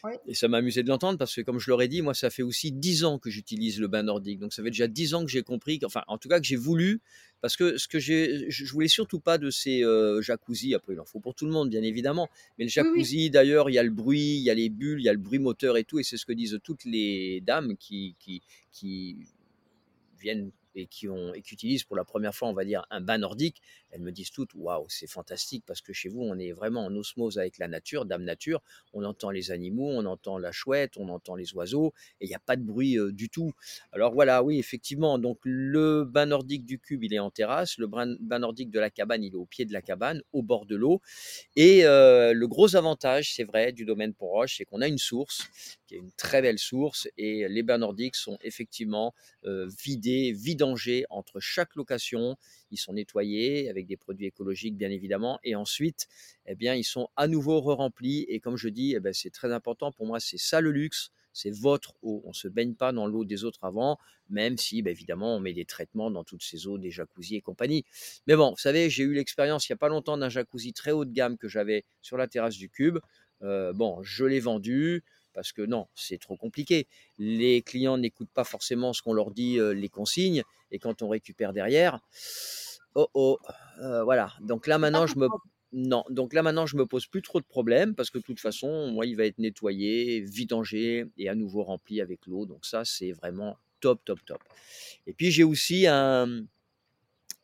Oui. 0.03 0.17
et 0.25 0.33
ça 0.36 0.48
m'a 0.48 0.57
amusé 0.57 0.83
de 0.83 0.88
l'entendre 0.89 1.17
parce 1.17 1.36
que 1.36 1.41
comme 1.41 1.60
je 1.60 1.69
leur 1.69 1.81
ai 1.81 1.88
dit, 1.89 2.01
moi, 2.01 2.13
ça 2.13 2.29
fait 2.29 2.43
aussi 2.43 2.72
10 2.72 3.03
ans 3.03 3.19
que 3.19 3.29
j'utilise 3.29 3.79
le 3.79 3.88
bain 3.88 4.03
nordique. 4.03 4.39
Donc 4.39 4.53
ça 4.53 4.63
fait 4.63 4.69
déjà 4.72 4.88
10 4.88 5.13
ans 5.15 5.25
que 5.25 5.31
j'ai 5.31 5.43
compris 5.43 5.79
qu'enfin, 5.79 6.03
en 6.07 6.17
tout 6.17 6.29
cas, 6.29 6.39
que 6.39 6.45
j'ai 6.45 6.55
voulu 6.55 7.01
parce 7.41 7.57
que 7.57 7.77
ce 7.77 7.89
que 7.89 8.00
j'ai 8.00 8.50
je 8.50 8.72
voulais 8.72 8.88
surtout 8.88 9.19
pas 9.19 9.38
de 9.38 9.50
ces, 9.50 9.83
heu, 9.83 10.22
jacuzzis. 10.22 10.75
Après, 10.75 10.93
il 10.93 11.00
en 11.01 11.05
faut 11.05 11.19
pour 11.19 11.36
tout 11.36 11.45
le 11.45 11.51
monde, 11.51 11.69
bien 11.69 11.83
évidemment, 11.83 12.29
mais 12.57 12.65
le 12.65 12.69
Oui, 12.77 12.89
oui. 12.89 13.07
jacuzzi, 13.07 13.29
d'ailleurs, 13.29 13.69
il 13.69 13.74
y 13.74 13.79
a 13.79 13.83
le 13.83 13.89
bruit, 13.91 14.38
il 14.38 14.43
y 14.43 14.50
a 14.50 14.53
les 14.53 14.69
bulles, 14.69 15.00
il 15.01 15.03
y 15.05 15.10
a 15.10 15.13
le 15.13 15.19
bruit 15.19 15.39
moteur 15.39 15.75
et 15.77 15.83
tout 15.83 16.00
et 16.00 16.03
c'est 16.03 16.17
ce 16.17 16.25
que 16.25 16.33
disent 16.33 16.60
toutes 16.63 16.86
les 16.86 17.41
dames 17.41 17.75
qui 17.77 18.15
qui 18.19 18.41
qui 18.72 19.17
viennent 20.19 20.51
et 20.75 20.88
qui 20.88 21.10
ont 21.10 21.33
et 21.33 21.41
qui 21.41 21.53
utilisent 21.55 21.83
pour 21.86 21.95
la 21.98 22.05
1re 22.05 22.36
fois, 22.36 22.50
on 22.50 22.53
va 22.53 22.65
dire, 22.65 22.86
un 22.91 23.01
bain 23.01 23.17
nordique. 23.19 23.62
Elles 23.94 24.02
me 24.02 24.12
disent 24.12 24.32
toutes 24.32 24.56
waouh, 24.56 24.86
c'est 24.90 25.08
fantastique 25.08 25.64
parce 25.68 25.82
que 25.82 25.94
chez 25.94 26.10
vous, 26.10 26.22
on 26.22 26.40
est 26.40 26.52
vraiment 26.52 26.84
en 26.84 26.96
osmose 26.96 27.38
avec 27.38 27.60
la 27.60 27.68
nature, 27.68 28.06
dame 28.06 28.24
nature. 28.24 28.62
On 28.92 29.04
entend 29.04 29.30
les 29.30 29.52
animaux, 29.52 29.88
on 29.88 30.06
entend 30.06 30.40
la 30.40 30.52
chouette, 30.52 30.98
on 30.98 31.10
entend 31.10 31.36
les 31.36 31.54
oiseaux 31.54 31.94
et 32.20 32.26
il 32.26 32.28
n'y 32.28 32.36
a 32.36 32.40
pas 32.40 32.56
de 32.56 32.64
bruit 32.64 32.98
du 33.12 33.30
tout. 33.30 33.52
Alors 33.92 34.12
voilà, 34.14 34.42
oui, 34.44 34.58
effectivement. 34.58 35.20
Donc 35.20 35.38
le 35.44 36.06
bain 36.06 36.26
nordique 36.26 36.66
du 36.66 36.80
cube, 36.80 37.04
il 37.04 37.14
est 37.14 37.20
en 37.20 37.30
terrasse. 37.30 37.78
Le 37.78 37.86
bain 37.86 38.40
nordique 38.40 38.72
de 38.72 38.80
la 38.80 38.90
cabane, 38.90 39.24
il 39.24 39.34
est 39.34 39.38
au 39.38 39.46
pied 39.46 39.66
de 39.66 39.74
la 39.74 39.84
cabane, 39.84 40.24
au 40.32 40.42
bord 40.42 40.66
de 40.66 40.76
l'eau. 40.76 41.00
Et 41.56 41.84
le 41.84 42.46
gros 42.46 42.76
avantage, 42.76 43.36
c'est 43.36 43.44
vrai, 43.44 43.74
du 43.74 43.86
domaine 43.86 44.16
Pont-Roche, 44.16 44.58
c'est 44.58 44.66
qu'on 44.66 44.82
a 44.82 44.88
une 44.88 44.98
source 44.98 45.48
qui 45.86 45.96
est 45.96 46.00
une 46.00 46.12
très 46.14 46.42
belle 46.42 46.58
source 46.58 47.08
et 47.18 47.48
les 47.48 47.62
bains 47.62 47.78
nordiques 47.78 48.16
sont 48.16 48.40
effectivement 48.42 49.14
vidés, 49.44 50.32
vidangés 50.32 51.06
entre 51.12 51.40
chaque 51.40 51.76
location. 51.76 52.38
Ils 52.72 52.78
sont 52.78 52.94
nettoyés 52.94 53.70
avec 53.70 53.83
des 53.88 53.98
produits 53.98 54.25
écologiques, 54.25 54.75
bien 54.75 54.90
évidemment. 54.90 55.40
Et 55.44 55.56
ensuite, 55.56 56.08
eh 56.46 56.56
bien, 56.56 56.75
ils 56.75 56.84
sont 56.84 57.10
à 57.16 57.28
nouveau 57.28 57.60
re-remplis. 57.62 58.25
Et 58.28 58.40
comme 58.40 58.58
je 58.58 58.70
dis, 58.70 58.94
eh 58.96 59.00
ben, 59.00 59.13
c'est 59.13 59.32
très 59.32 59.52
important 59.52 59.92
pour 59.92 60.06
moi, 60.06 60.20
c'est 60.20 60.40
ça 60.40 60.62
le 60.62 60.72
luxe 60.72 61.12
c'est 61.34 61.52
votre 61.52 61.96
eau. 62.04 62.22
On 62.25 62.30
ne 62.30 62.34
se 62.34 62.48
baigne 62.48 62.75
pas 62.75 62.94
dans 62.94 63.08
l'eau 63.08 63.25
des 63.25 63.44
autres 63.44 63.63
avant, 63.63 63.98
même 64.30 64.58
si, 64.58 64.82
bah, 64.82 64.92
évidemment, 64.92 65.36
on 65.36 65.40
met 65.40 65.54
des 65.54 65.66
traitements 65.66 66.12
dans 66.12 66.24
toutes 66.24 66.44
ces 66.44 66.68
eaux, 66.68 66.78
des 66.78 66.92
jacuzzi 66.92 67.36
et 67.36 67.42
compagnie. 67.42 67.84
Mais 68.28 68.36
bon, 68.36 68.52
vous 68.52 68.58
savez, 68.58 68.90
j'ai 68.90 69.04
eu 69.04 69.13
l'expérience 69.13 69.68
il 69.68 69.72
n'y 69.72 69.75
a 69.75 69.78
pas 69.78 69.90
longtemps 69.90 70.18
d'un 70.18 70.30
jacuzzi 70.30 70.74
très 70.74 70.92
haut 70.92 71.06
de 71.06 71.12
gamme 71.12 71.38
que 71.38 71.48
j'avais 71.48 71.84
sur 72.02 72.18
la 72.18 72.28
terrasse 72.28 72.56
du 72.56 72.70
Cube. 72.70 73.00
Euh, 73.42 73.74
bon, 73.74 74.02
je 74.04 74.24
l'ai 74.24 74.40
vendu 74.40 75.04
parce 75.34 75.52
que 75.52 75.63
non, 75.63 75.88
c'est 75.96 76.20
trop 76.20 76.38
compliqué. 76.38 76.88
Les 77.18 77.63
clients 77.63 77.98
n'écoutent 77.98 78.32
pas 78.32 78.44
forcément 78.44 78.94
ce 78.94 79.02
qu'on 79.02 79.13
leur 79.13 79.32
dit, 79.32 79.58
les 79.58 79.90
consignes, 79.90 80.44
et 80.70 80.78
quand 80.78 81.02
on 81.02 81.10
récupère 81.10 81.54
derrière, 81.54 82.00
oh 82.96 83.08
oh, 83.14 83.40
voilà. 84.04 84.34
Donc 84.42 84.68
là 84.68 84.78
maintenant, 84.78 85.08
je 85.08 85.18
me 85.18 85.28
non, 85.74 86.06
donc 86.12 86.34
là 86.34 86.44
maintenant, 86.44 86.68
je 86.68 86.78
me 86.78 86.86
pose 86.86 87.08
plus 87.08 87.24
trop 87.24 87.40
de 87.40 87.46
problèmes 87.46 87.96
parce 87.96 88.12
que 88.12 88.20
de 88.20 88.24
toute 88.24 88.40
façon, 88.40 88.92
moi, 88.92 89.08
il 89.08 89.18
va 89.18 89.26
être 89.26 89.40
nettoyé, 89.40 90.22
vidangé 90.22 91.06
et 91.18 91.30
à 91.30 91.36
nouveau 91.36 91.64
rempli 91.64 92.00
avec 92.00 92.28
l'eau. 92.28 92.46
Donc 92.46 92.66
ça, 92.66 92.86
c'est 92.86 93.12
vraiment 93.12 93.58
top, 93.80 94.00
top, 94.06 94.20
top. 94.26 94.40
Et 95.08 95.14
puis 95.14 95.32
j'ai 95.32 95.44
aussi 95.44 95.88
un, 95.88 96.46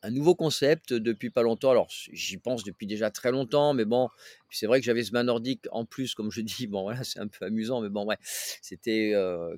un 0.02 0.10
nouveau 0.10 0.34
concept 0.34 0.92
depuis 0.92 1.30
pas 1.30 1.42
longtemps. 1.42 1.70
Alors, 1.70 1.88
j'y 2.12 2.36
pense 2.38 2.64
depuis 2.64 2.86
déjà 2.86 3.10
très 3.10 3.30
longtemps, 3.30 3.74
mais 3.74 3.84
bon, 3.84 4.08
c'est 4.50 4.66
vrai 4.66 4.80
que 4.80 4.86
j'avais 4.86 5.02
ce 5.02 5.12
bain 5.12 5.24
nordique 5.24 5.66
en 5.70 5.84
plus, 5.84 6.14
comme 6.14 6.30
je 6.30 6.40
dis, 6.40 6.66
bon, 6.66 6.82
voilà, 6.82 7.04
c'est 7.04 7.20
un 7.20 7.28
peu 7.28 7.44
amusant, 7.44 7.80
mais 7.80 7.88
bon, 7.88 8.06
ouais, 8.06 8.16
c'était 8.22 9.12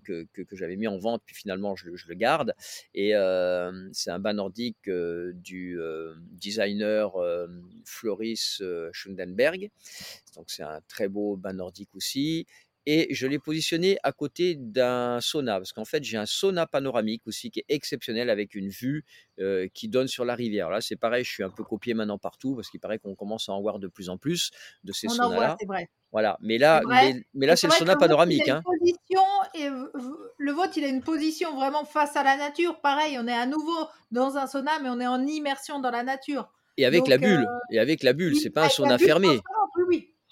que, 0.04 0.26
que, 0.32 0.56
j'avais 0.56 0.76
mis 0.76 0.88
en 0.88 0.98
vente, 0.98 1.22
puis 1.24 1.34
finalement, 1.34 1.76
je, 1.76 1.94
je 1.94 2.08
le 2.08 2.14
garde. 2.14 2.54
Et 2.94 3.12
c'est 3.92 4.10
un 4.10 4.18
bain 4.18 4.34
nordique 4.34 4.88
du 4.88 5.78
designer 6.32 7.12
Floris 7.84 8.62
Schundenberg. 8.92 9.70
Donc, 10.36 10.50
c'est 10.50 10.62
un 10.62 10.80
très 10.88 11.08
beau 11.08 11.36
bain 11.36 11.52
nordique 11.52 11.94
aussi 11.94 12.46
et 12.86 13.12
je 13.14 13.26
l'ai 13.26 13.38
positionné 13.38 13.98
à 14.02 14.12
côté 14.12 14.54
d'un 14.56 15.20
sauna, 15.20 15.58
parce 15.58 15.72
qu'en 15.72 15.84
fait 15.84 16.02
j'ai 16.04 16.16
un 16.16 16.26
sauna 16.26 16.66
panoramique 16.66 17.26
aussi 17.26 17.50
qui 17.50 17.60
est 17.60 17.66
exceptionnel 17.68 18.30
avec 18.30 18.54
une 18.54 18.68
vue 18.68 19.04
qui 19.74 19.88
donne 19.88 20.08
sur 20.08 20.24
la 20.24 20.34
rivière. 20.34 20.70
Là 20.70 20.80
c'est 20.80 20.96
pareil, 20.96 21.24
je 21.24 21.30
suis 21.30 21.42
un 21.42 21.50
peu 21.50 21.64
copié 21.64 21.94
maintenant 21.94 22.18
partout, 22.18 22.54
parce 22.54 22.70
qu'il 22.70 22.80
paraît 22.80 22.98
qu'on 22.98 23.14
commence 23.14 23.48
à 23.48 23.52
en 23.52 23.60
voir 23.60 23.78
de 23.78 23.88
plus 23.88 24.08
en 24.08 24.18
plus 24.18 24.50
de 24.84 24.92
ces 24.92 25.08
saunas-là. 25.08 25.56
Voilà, 26.12 26.36
mais 26.42 26.58
là, 26.58 26.82
mais, 27.32 27.46
là 27.46 27.56
c'est 27.56 27.66
le 27.66 27.72
sauna 27.72 27.96
panoramique. 27.96 28.48
Hein. 28.48 28.62
et 29.54 29.68
le 30.36 30.52
vôtre, 30.52 30.72
il 30.76 30.84
a 30.84 30.88
une 30.88 31.02
position 31.02 31.54
vraiment 31.54 31.84
face 31.84 32.16
à 32.16 32.22
la 32.22 32.36
nature. 32.36 32.80
Pareil, 32.80 33.16
on 33.18 33.26
est 33.26 33.32
à 33.32 33.46
nouveau 33.46 33.88
dans 34.10 34.36
un 34.36 34.46
sauna, 34.46 34.72
mais 34.82 34.90
on 34.90 35.00
est 35.00 35.06
en 35.06 35.26
immersion 35.26 35.80
dans 35.80 35.90
la 35.90 36.02
nature. 36.02 36.50
Et 36.76 36.84
avec 36.84 37.08
la 37.08 37.18
bulle, 37.18 37.46
et 37.70 37.78
avec 37.78 38.02
la 38.02 38.12
bulle, 38.12 38.36
c'est 38.36 38.50
pas 38.50 38.66
un 38.66 38.68
sauna 38.68 38.98
fermé. 38.98 39.40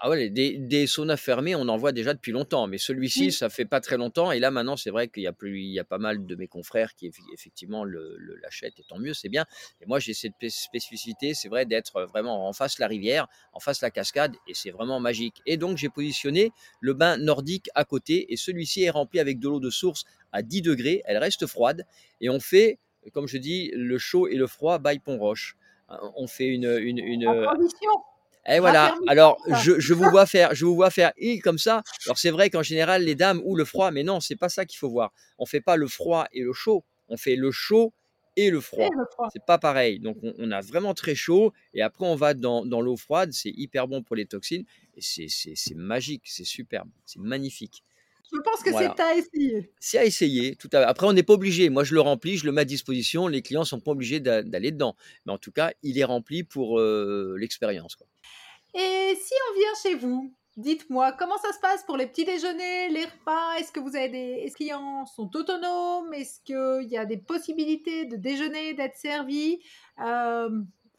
Ah 0.02 0.09
ouais, 0.09 0.30
des, 0.30 0.57
des, 0.57 0.87
saunas 0.87 1.19
fermés, 1.19 1.54
on 1.54 1.69
en 1.69 1.76
voit 1.76 1.92
déjà 1.92 2.14
depuis 2.14 2.33
longtemps, 2.33 2.66
mais 2.66 2.78
celui-ci, 2.78 3.33
ça 3.33 3.50
fait 3.50 3.66
pas 3.66 3.83
très 3.83 3.99
longtemps. 3.99 4.33
Et 4.33 4.38
là, 4.38 4.50
maintenant, 4.50 4.78
c'est 4.78 4.88
vrai 4.88 5.09
qu'il 5.09 5.25
y 5.25 5.26
a 5.26 5.33
plus, 5.35 5.61
il 5.61 5.73
y 5.75 5.78
a 5.78 5.85
pas 5.85 5.99
mal 5.99 6.25
de 6.25 6.37
mes 6.37 6.47
confrères 6.47 6.95
qui 6.95 7.12
effectivement 7.35 7.85
le, 7.85 8.16
l'achètent, 8.42 8.80
et 8.80 8.83
tant 8.88 8.99
mieux, 8.99 9.12
c'est 9.12 9.28
bien. 9.28 9.45
Et 9.83 9.87
moi, 9.87 9.99
j'ai 9.99 10.14
cette 10.14 10.33
spécificité, 10.49 11.35
c'est 11.35 11.50
vrai, 11.50 11.66
d'être 11.66 12.02
vraiment 12.04 12.49
en 12.49 12.54
face 12.54 12.78
la 12.78 12.87
rivière, 12.87 13.28
en 13.52 13.61
face 13.61 13.83
la 13.83 13.90
cascade, 13.90 14.35
et 14.49 14.54
c'est 14.54 14.71
vraiment 14.71 15.00
magique. 15.00 15.42
Et 15.45 15.59
donc, 15.59 15.76
j'ai 15.76 15.90
positionné 15.90 16.50
le 16.80 16.95
bain 16.95 17.19
nordique 17.19 17.69
à 17.75 17.85
côté, 17.85 18.33
et 18.33 18.38
celui-ci 18.38 18.85
est 18.85 18.90
rempli 18.90 19.21
avec 19.21 19.38
de 19.38 19.49
l'eau 19.49 19.61
de 19.61 19.69
source 19.69 20.04
à 20.33 20.40
10 20.40 20.62
degrés. 20.62 21.02
Elle 21.04 21.19
reste 21.19 21.47
froide, 21.47 21.85
et 22.23 22.30
on 22.30 22.40
fait, 22.40 22.78
comme 23.12 23.28
je 23.28 23.37
dis, 23.37 23.71
le 23.75 23.99
chaud 23.99 24.28
et 24.28 24.37
le 24.37 24.47
froid 24.47 24.78
by 24.78 24.99
Pont 24.99 25.19
Roche. 25.19 25.59
On 26.16 26.26
fait 26.26 26.47
une, 26.47 26.78
une, 26.80 26.99
une 27.00 27.26
et 28.50 28.59
voilà. 28.59 28.97
Alors, 29.07 29.38
je, 29.62 29.78
je, 29.78 29.95
vous 29.95 30.09
vois 30.11 30.26
faire, 30.26 30.54
je 30.54 30.64
vous 30.64 30.75
vois 30.75 30.90
faire 30.90 31.12
i 31.19 31.38
comme 31.38 31.59
ça. 31.59 31.83
Alors, 32.07 32.19
c'est 32.19 32.30
vrai 32.30 32.50
qu'en 32.50 32.62
général, 32.62 33.04
les 33.04 33.14
dames 33.14 33.40
ou 33.45 33.57
le 33.57 33.64
froid, 33.64 33.90
mais 33.90 34.02
non, 34.02 34.21
c'est 34.21 34.37
pas 34.37 34.49
ça 34.49 34.64
qu'il 34.64 34.78
faut 34.78 34.90
voir. 34.90 35.12
On 35.38 35.47
fait 35.47 35.61
pas 35.61 35.76
le 35.76 35.87
froid 35.87 36.26
et 36.33 36.42
le 36.42 36.52
chaud. 36.52 36.85
On 37.09 37.16
fait 37.16 37.37
le 37.37 37.50
chaud 37.50 37.92
et 38.37 38.50
le 38.50 38.61
froid. 38.61 38.88
C'est 39.33 39.45
pas 39.45 39.59
pareil. 39.59 40.00
Donc, 40.00 40.16
on, 40.23 40.50
a 40.50 40.61
vraiment 40.61 40.95
très 40.95 41.14
chaud 41.14 41.52
et 41.75 41.83
après, 41.83 42.07
on 42.07 42.16
va 42.16 42.35
dans, 42.35 42.64
dans 42.64 42.80
l'eau 42.80 42.97
froide. 42.97 43.33
C'est 43.33 43.50
hyper 43.50 43.88
bon 43.88 44.02
pour 44.02 44.16
les 44.16 44.26
toxines 44.26 44.64
et 44.97 45.00
c'est 45.00 45.75
magique, 45.75 46.23
c'est 46.26 46.45
superbe, 46.45 46.88
c'est 47.07 47.21
magnifique. 47.21 47.83
Je 48.33 48.40
pense 48.42 48.62
que 48.62 48.71
c'est 48.71 49.00
à 49.00 49.16
essayer. 49.16 49.73
C'est 49.80 49.99
à 49.99 50.04
essayer. 50.04 50.54
Tout 50.54 50.71
à... 50.73 50.80
Après, 50.80 51.07
on 51.07 51.12
n'est 51.12 51.23
pas 51.23 51.33
obligé. 51.33 51.69
Moi, 51.69 51.85
je 51.85 51.95
le 51.95 52.00
remplis, 52.00 52.37
je 52.37 52.47
le 52.47 52.52
mets 52.52 52.61
à 52.61 52.64
disposition. 52.64 53.26
Les 53.26 53.42
clients 53.42 53.64
sont 53.64 53.80
pas 53.80 53.90
obligés 53.90 54.21
d'aller 54.21 54.71
dedans. 54.71 54.97
Mais 55.26 55.33
en 55.33 55.38
tout 55.38 55.50
cas, 55.50 55.73
il 55.83 55.99
est 55.99 56.04
rempli 56.04 56.45
pour 56.45 56.78
euh, 56.78 57.37
l'expérience. 57.38 57.97
Et 58.74 59.18
si 59.20 59.34
on 59.50 59.54
vient 59.54 59.74
chez 59.82 59.94
vous, 59.94 60.34
dites-moi 60.56 61.12
comment 61.12 61.38
ça 61.38 61.52
se 61.52 61.58
passe 61.60 61.82
pour 61.84 61.96
les 61.96 62.06
petits 62.06 62.24
déjeuners, 62.24 62.88
les 62.90 63.04
repas? 63.04 63.54
Est-ce 63.58 63.72
que 63.72 63.80
vous 63.80 63.96
avez 63.96 64.08
des 64.08 64.52
clients 64.54 65.06
sont 65.06 65.34
autonomes? 65.36 66.12
Est-ce 66.14 66.40
qu'il 66.44 66.88
y 66.88 66.96
a 66.96 67.04
des 67.04 67.16
possibilités 67.18 68.04
de 68.04 68.16
déjeuner, 68.16 68.74
d'être 68.74 68.96
servi 68.96 69.60
euh, 70.00 70.50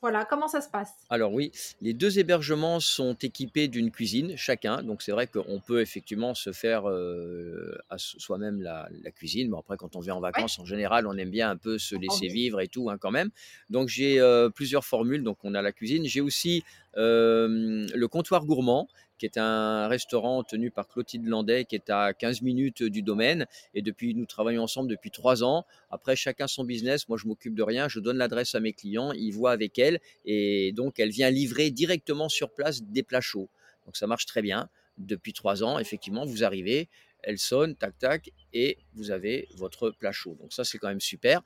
voilà, 0.02 0.26
comment 0.26 0.48
ça 0.48 0.62
se 0.62 0.70
passe? 0.70 0.96
Alors 1.12 1.32
oui, 1.32 1.52
les 1.80 1.94
deux 1.94 2.18
hébergements 2.18 2.80
sont 2.80 3.14
équipés 3.22 3.68
d'une 3.68 3.92
cuisine 3.92 4.36
chacun, 4.36 4.82
donc 4.82 5.04
c'est 5.04 5.12
vrai 5.12 5.28
qu'on 5.28 5.60
peut 5.60 5.80
effectivement 5.80 6.34
se 6.34 6.52
faire 6.52 6.90
euh, 6.90 7.78
à 7.92 8.00
soi-même 8.00 8.62
la, 8.62 8.90
cuisine. 9.16 9.52
Bon 9.52 9.60
après, 9.60 9.78
quand 9.78 9.96
on 9.96 10.00
vient 10.00 10.16
en 10.16 10.20
vacances, 10.20 10.58
en 10.58 10.66
général, 10.66 11.06
on 11.06 11.16
aime 11.18 11.30
bien 11.30 11.52
un 11.52 11.58
peu 11.58 11.78
se 11.78 11.96
laisser 11.96 12.28
vivre 12.28 12.62
et 12.62 12.68
tout 12.68 12.90
hein, 12.90 12.98
quand 13.00 13.12
même. 13.12 13.30
Donc 13.70 13.90
j'ai 13.90 14.20
euh, 14.20 14.50
plusieurs 14.50 14.86
formules. 14.86 15.24
Donc 15.24 15.38
on 15.44 15.54
a 15.54 15.62
la 15.62 15.72
cuisine. 15.72 16.06
J'ai 16.06 16.22
aussi 16.22 16.64
euh, 16.98 17.88
le 17.94 18.08
comptoir 18.08 18.46
gourmand 18.46 18.88
qui 19.22 19.28
est 19.28 19.38
un 19.38 19.88
restaurant 19.88 20.44
tenu 20.44 20.72
par 20.72 20.88
Clotilde 20.88 21.28
Landais, 21.28 21.66
qui 21.66 21.76
est 21.76 21.92
à 21.92 22.12
15 22.12 22.42
minutes 22.42 22.82
du 22.82 23.04
domaine. 23.04 23.46
Et 23.76 23.84
depuis, 23.84 24.16
nous 24.16 24.26
travaillons 24.26 24.64
ensemble 24.64 24.90
depuis 24.90 25.12
trois 25.12 25.44
ans. 25.44 25.68
Après, 25.92 26.16
chacun 26.16 26.48
son 26.48 26.64
business. 26.64 27.08
Moi, 27.08 27.20
je 27.20 27.28
m'occupe 27.28 27.54
de 27.54 27.62
rien. 27.62 27.88
Je 27.88 28.00
donne 28.00 28.18
l'adresse 28.18 28.56
à 28.56 28.60
mes 28.60 28.74
clients. 28.74 29.12
Ils 29.12 29.30
voient 29.30 29.52
avec 29.52 29.78
elle. 29.78 30.00
Et 30.26 30.72
donc, 30.72 31.00
elle 31.00 31.12
vient 31.12 31.30
livrer 31.30 31.70
directement 31.70 32.30
sur 32.30 32.50
place 32.50 32.82
des 32.82 33.04
plats 33.04 33.22
chauds. 33.22 33.48
Donc, 33.86 33.96
ça 33.96 34.08
marche 34.08 34.26
très 34.26 34.42
bien. 34.42 34.70
Depuis 34.98 35.34
trois 35.34 35.64
ans, 35.64 35.78
effectivement, 35.78 36.26
vous 36.26 36.44
arrivez, 36.44 36.90
elle 37.24 37.38
sonne, 37.38 37.76
tac, 37.76 37.98
tac, 38.00 38.32
et 38.54 38.78
vous 38.94 39.12
avez 39.12 39.48
votre 39.56 39.92
plat 39.92 40.12
chaud. 40.12 40.38
Donc 40.42 40.54
ça, 40.54 40.64
c'est 40.64 40.78
quand 40.78 40.90
même 40.90 41.02
super. 41.02 41.42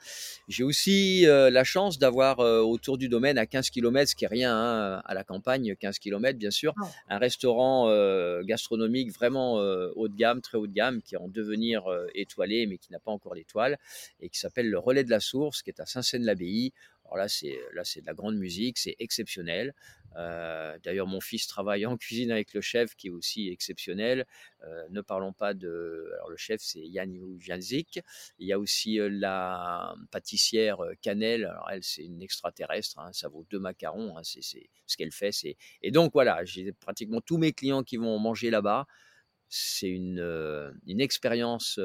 J'ai 0.47 0.63
aussi 0.63 1.27
euh, 1.27 1.49
la 1.49 1.63
chance 1.63 1.99
d'avoir 1.99 2.39
euh, 2.39 2.61
autour 2.61 2.97
du 2.97 3.09
domaine 3.09 3.37
à 3.37 3.45
15 3.45 3.69
km, 3.69 4.09
ce 4.09 4.15
qui 4.15 4.25
est 4.25 4.29
rien 4.29 4.55
hein, 4.55 5.01
à 5.05 5.13
la 5.13 5.23
campagne, 5.23 5.75
15 5.75 5.99
km 5.99 6.37
bien 6.37 6.51
sûr, 6.51 6.73
un 7.09 7.17
restaurant 7.17 7.89
euh, 7.89 8.41
gastronomique 8.43 9.11
vraiment 9.11 9.55
haut 9.55 10.07
de 10.07 10.15
gamme, 10.15 10.41
très 10.41 10.57
haut 10.57 10.67
de 10.67 10.73
gamme, 10.73 11.01
qui 11.01 11.15
est 11.15 11.19
en 11.19 11.27
devenir 11.27 11.83
étoilé, 12.13 12.65
mais 12.67 12.77
qui 12.77 12.91
n'a 12.91 12.99
pas 12.99 13.11
encore 13.11 13.35
l'étoile, 13.35 13.77
et 14.19 14.29
qui 14.29 14.39
s'appelle 14.39 14.69
le 14.69 14.79
Relais 14.79 15.03
de 15.03 15.09
la 15.09 15.19
Source, 15.19 15.61
qui 15.61 15.69
est 15.69 15.79
à 15.79 15.85
Saint-Seine-l'Abbaye. 15.85 16.73
Alors 17.05 17.17
là, 17.17 17.27
c'est 17.27 17.57
là, 17.73 17.83
c'est 17.83 18.01
de 18.01 18.05
la 18.07 18.13
grande 18.13 18.35
musique, 18.35 18.77
c'est 18.77 18.95
exceptionnel. 18.99 19.73
Euh, 20.17 20.77
d'ailleurs, 20.83 21.07
mon 21.07 21.19
fils 21.19 21.47
travaille 21.47 21.85
en 21.85 21.97
cuisine 21.97 22.31
avec 22.31 22.53
le 22.53 22.61
chef, 22.61 22.95
qui 22.95 23.07
est 23.07 23.11
aussi 23.11 23.49
exceptionnel. 23.49 24.25
Euh, 24.63 24.87
ne 24.89 25.01
parlons 25.01 25.33
pas 25.33 25.53
de. 25.53 26.11
Alors, 26.15 26.29
le 26.29 26.37
chef, 26.37 26.61
c'est 26.61 26.79
Yann 26.79 27.13
Janzik. 27.39 27.99
Il 28.39 28.47
y 28.47 28.53
a 28.53 28.59
aussi 28.59 28.99
euh, 28.99 29.09
la 29.09 29.95
pâtissière 30.11 30.77
Cannelle. 31.01 31.45
Alors, 31.45 31.69
elle, 31.71 31.83
c'est 31.83 32.03
une 32.03 32.21
extraterrestre. 32.21 32.99
Hein, 32.99 33.11
ça 33.13 33.27
vaut 33.27 33.45
deux 33.49 33.59
macarons. 33.59 34.17
Hein, 34.17 34.21
c'est 34.23 34.41
ce 34.41 34.97
qu'elle 34.97 35.11
fait. 35.11 35.31
Et 35.81 35.91
donc, 35.91 36.13
voilà, 36.13 36.43
j'ai 36.45 36.71
pratiquement 36.71 37.21
tous 37.21 37.37
mes 37.37 37.51
clients 37.51 37.83
qui 37.83 37.97
vont 37.97 38.17
manger 38.19 38.49
là-bas. 38.49 38.85
C'est 39.49 39.89
une, 39.89 40.19
une 40.87 41.01
expérience 41.01 41.79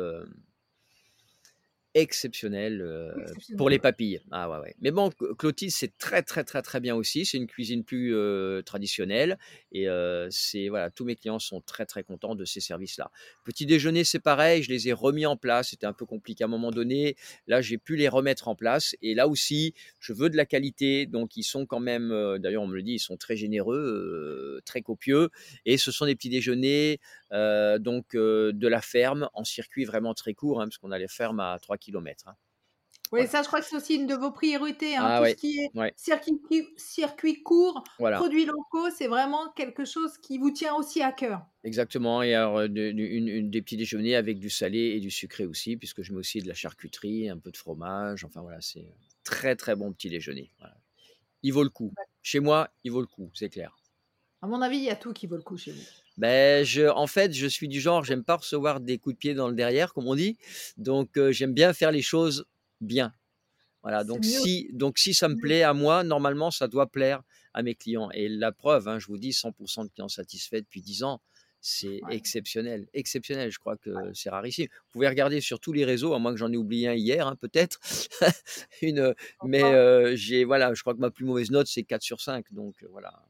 exceptionnel 1.94 2.82
euh, 2.82 3.12
pour 3.56 3.68
les 3.68 3.78
papilles. 3.78 4.20
Ah 4.30 4.48
ouais, 4.48 4.58
ouais. 4.58 4.74
Mais 4.80 4.90
bon, 4.90 5.10
Clotilde, 5.38 5.72
c'est 5.72 5.96
très, 5.98 6.22
très, 6.22 6.44
très, 6.44 6.62
très 6.62 6.80
bien 6.80 6.94
aussi. 6.94 7.26
C'est 7.26 7.36
une 7.36 7.46
cuisine 7.46 7.84
plus 7.84 8.14
euh, 8.14 8.62
traditionnelle. 8.62 9.38
Et 9.72 9.88
euh, 9.88 10.28
c'est 10.30 10.68
voilà, 10.68 10.90
tous 10.90 11.04
mes 11.04 11.16
clients 11.16 11.38
sont 11.40 11.60
très, 11.60 11.86
très 11.86 12.04
contents 12.04 12.34
de 12.34 12.44
ces 12.44 12.60
services-là. 12.60 13.10
Petit 13.44 13.66
déjeuner, 13.66 14.04
c'est 14.04 14.20
pareil. 14.20 14.62
Je 14.62 14.70
les 14.70 14.88
ai 14.88 14.92
remis 14.92 15.26
en 15.26 15.36
place. 15.36 15.70
C'était 15.70 15.86
un 15.86 15.92
peu 15.92 16.06
compliqué 16.06 16.44
à 16.44 16.46
un 16.46 16.50
moment 16.50 16.70
donné. 16.70 17.16
Là, 17.48 17.60
j'ai 17.60 17.78
pu 17.78 17.96
les 17.96 18.08
remettre 18.08 18.46
en 18.46 18.54
place. 18.54 18.94
Et 19.02 19.14
là 19.14 19.26
aussi, 19.26 19.74
je 19.98 20.12
veux 20.12 20.30
de 20.30 20.36
la 20.36 20.46
qualité. 20.46 21.06
Donc, 21.06 21.36
ils 21.36 21.42
sont 21.42 21.66
quand 21.66 21.80
même, 21.80 22.10
d'ailleurs, 22.38 22.62
on 22.62 22.68
me 22.68 22.76
le 22.76 22.82
dit, 22.82 22.94
ils 22.94 23.00
sont 23.00 23.16
très 23.16 23.36
généreux, 23.36 24.60
très 24.64 24.82
copieux. 24.82 25.30
Et 25.66 25.76
ce 25.76 25.90
sont 25.90 26.06
des 26.06 26.14
petits 26.14 26.30
déjeuners 26.30 27.00
donc 27.32 28.14
de 28.14 28.68
la 28.68 28.80
ferme 28.80 29.28
en 29.34 29.44
circuit 29.44 29.84
vraiment 29.84 30.14
très 30.14 30.34
court, 30.34 30.60
hein, 30.60 30.64
parce 30.66 30.78
qu'on 30.78 30.92
a 30.92 30.98
les 30.98 31.08
fermes 31.08 31.40
à 31.40 31.58
3 31.60 31.78
km. 31.78 32.28
Hein. 32.28 32.34
Oui, 33.12 33.26
ça, 33.26 33.42
je 33.42 33.48
crois 33.48 33.60
que 33.60 33.66
c'est 33.66 33.74
aussi 33.74 33.96
une 33.96 34.06
de 34.06 34.14
vos 34.14 34.30
priorités. 34.30 34.94
Hein, 34.96 35.04
ah 35.04 35.20
tout 35.20 35.30
ce 35.30 35.34
qui 35.34 35.58
est 35.58 35.92
circuit, 35.96 36.40
circuit, 36.76 37.42
court, 37.42 37.82
produits 37.98 38.44
locaux, 38.44 38.88
c'est 38.96 39.08
vraiment 39.08 39.50
quelque 39.56 39.84
chose 39.84 40.16
qui 40.18 40.38
vous 40.38 40.52
tient 40.52 40.74
aussi 40.74 41.02
à 41.02 41.10
cœur. 41.10 41.44
Exactement. 41.64 42.22
Et 42.22 42.34
alors, 42.34 42.60
une, 42.60 43.50
des 43.50 43.62
petits 43.62 43.76
déjeuners 43.76 44.14
avec 44.14 44.38
du 44.38 44.48
salé 44.48 44.78
et 44.78 45.00
du 45.00 45.10
sucré 45.10 45.44
aussi, 45.44 45.76
puisque 45.76 46.02
je 46.02 46.12
mets 46.12 46.18
aussi 46.18 46.40
de 46.40 46.46
la 46.46 46.54
charcuterie, 46.54 47.28
un 47.28 47.38
peu 47.38 47.50
de 47.50 47.56
fromage. 47.56 48.24
Enfin, 48.24 48.42
voilà, 48.42 48.60
c'est 48.60 48.86
très, 49.24 49.56
très 49.56 49.74
bon 49.74 49.92
petit 49.92 50.08
déjeuner. 50.08 50.52
Il 51.42 51.52
vaut 51.52 51.64
le 51.64 51.70
coup. 51.70 51.92
Chez 52.22 52.38
moi, 52.38 52.70
il 52.84 52.92
vaut 52.92 53.00
le 53.00 53.08
coup, 53.08 53.30
c'est 53.34 53.48
clair. 53.48 53.76
À 54.40 54.46
mon 54.46 54.62
avis, 54.62 54.76
il 54.76 54.84
y 54.84 54.90
a 54.90 54.96
tout 54.96 55.12
qui 55.12 55.26
vaut 55.26 55.36
le 55.36 55.42
coup 55.42 55.56
chez 55.56 55.72
vous. 55.72 55.82
Ben, 56.20 56.62
je, 56.66 56.86
en 56.86 57.06
fait, 57.06 57.32
je 57.32 57.46
suis 57.46 57.66
du 57.66 57.80
genre, 57.80 58.04
j'aime 58.04 58.24
pas 58.24 58.36
recevoir 58.36 58.80
des 58.80 58.98
coups 58.98 59.14
de 59.14 59.18
pied 59.18 59.32
dans 59.32 59.48
le 59.48 59.54
derrière, 59.54 59.94
comme 59.94 60.06
on 60.06 60.14
dit. 60.14 60.36
Donc, 60.76 61.18
j'aime 61.30 61.54
bien 61.54 61.72
faire 61.72 61.92
les 61.92 62.02
choses 62.02 62.44
bien. 62.82 63.14
Voilà. 63.82 64.04
Donc 64.04 64.22
si, 64.22 64.68
donc, 64.74 64.98
si 64.98 65.14
ça 65.14 65.28
me 65.28 65.34
mmh. 65.34 65.40
plaît 65.40 65.62
à 65.62 65.72
moi, 65.72 66.04
normalement, 66.04 66.50
ça 66.50 66.68
doit 66.68 66.86
plaire 66.86 67.22
à 67.54 67.62
mes 67.62 67.74
clients. 67.74 68.10
Et 68.12 68.28
la 68.28 68.52
preuve, 68.52 68.86
hein, 68.86 68.98
je 68.98 69.06
vous 69.06 69.16
dis, 69.16 69.30
100% 69.30 69.84
de 69.84 69.88
clients 69.88 70.08
satisfaits 70.08 70.60
depuis 70.60 70.82
10 70.82 71.04
ans. 71.04 71.22
C'est 71.62 72.00
exceptionnel, 72.10 72.86
exceptionnel. 72.92 73.50
Je 73.50 73.58
crois 73.58 73.78
que 73.78 73.90
c'est 74.12 74.28
rarissime. 74.28 74.66
Vous 74.66 74.92
pouvez 74.92 75.08
regarder 75.08 75.40
sur 75.40 75.58
tous 75.58 75.72
les 75.72 75.86
réseaux, 75.86 76.12
à 76.12 76.18
moins 76.18 76.32
que 76.32 76.38
j'en 76.38 76.52
ai 76.52 76.58
oublié 76.58 76.88
un 76.88 76.94
hier, 76.94 77.26
hein, 77.26 77.36
peut-être. 77.36 77.80
Une, 78.82 79.14
mais 79.44 80.16
j'ai 80.16 80.44
voilà, 80.44 80.74
je 80.74 80.82
crois 80.82 80.94
que 80.94 81.00
ma 81.00 81.10
plus 81.10 81.24
mauvaise 81.24 81.50
note 81.50 81.66
c'est 81.66 81.82
4 81.82 82.02
sur 82.02 82.20
5. 82.20 82.52
Donc 82.52 82.76
voilà. 82.90 83.22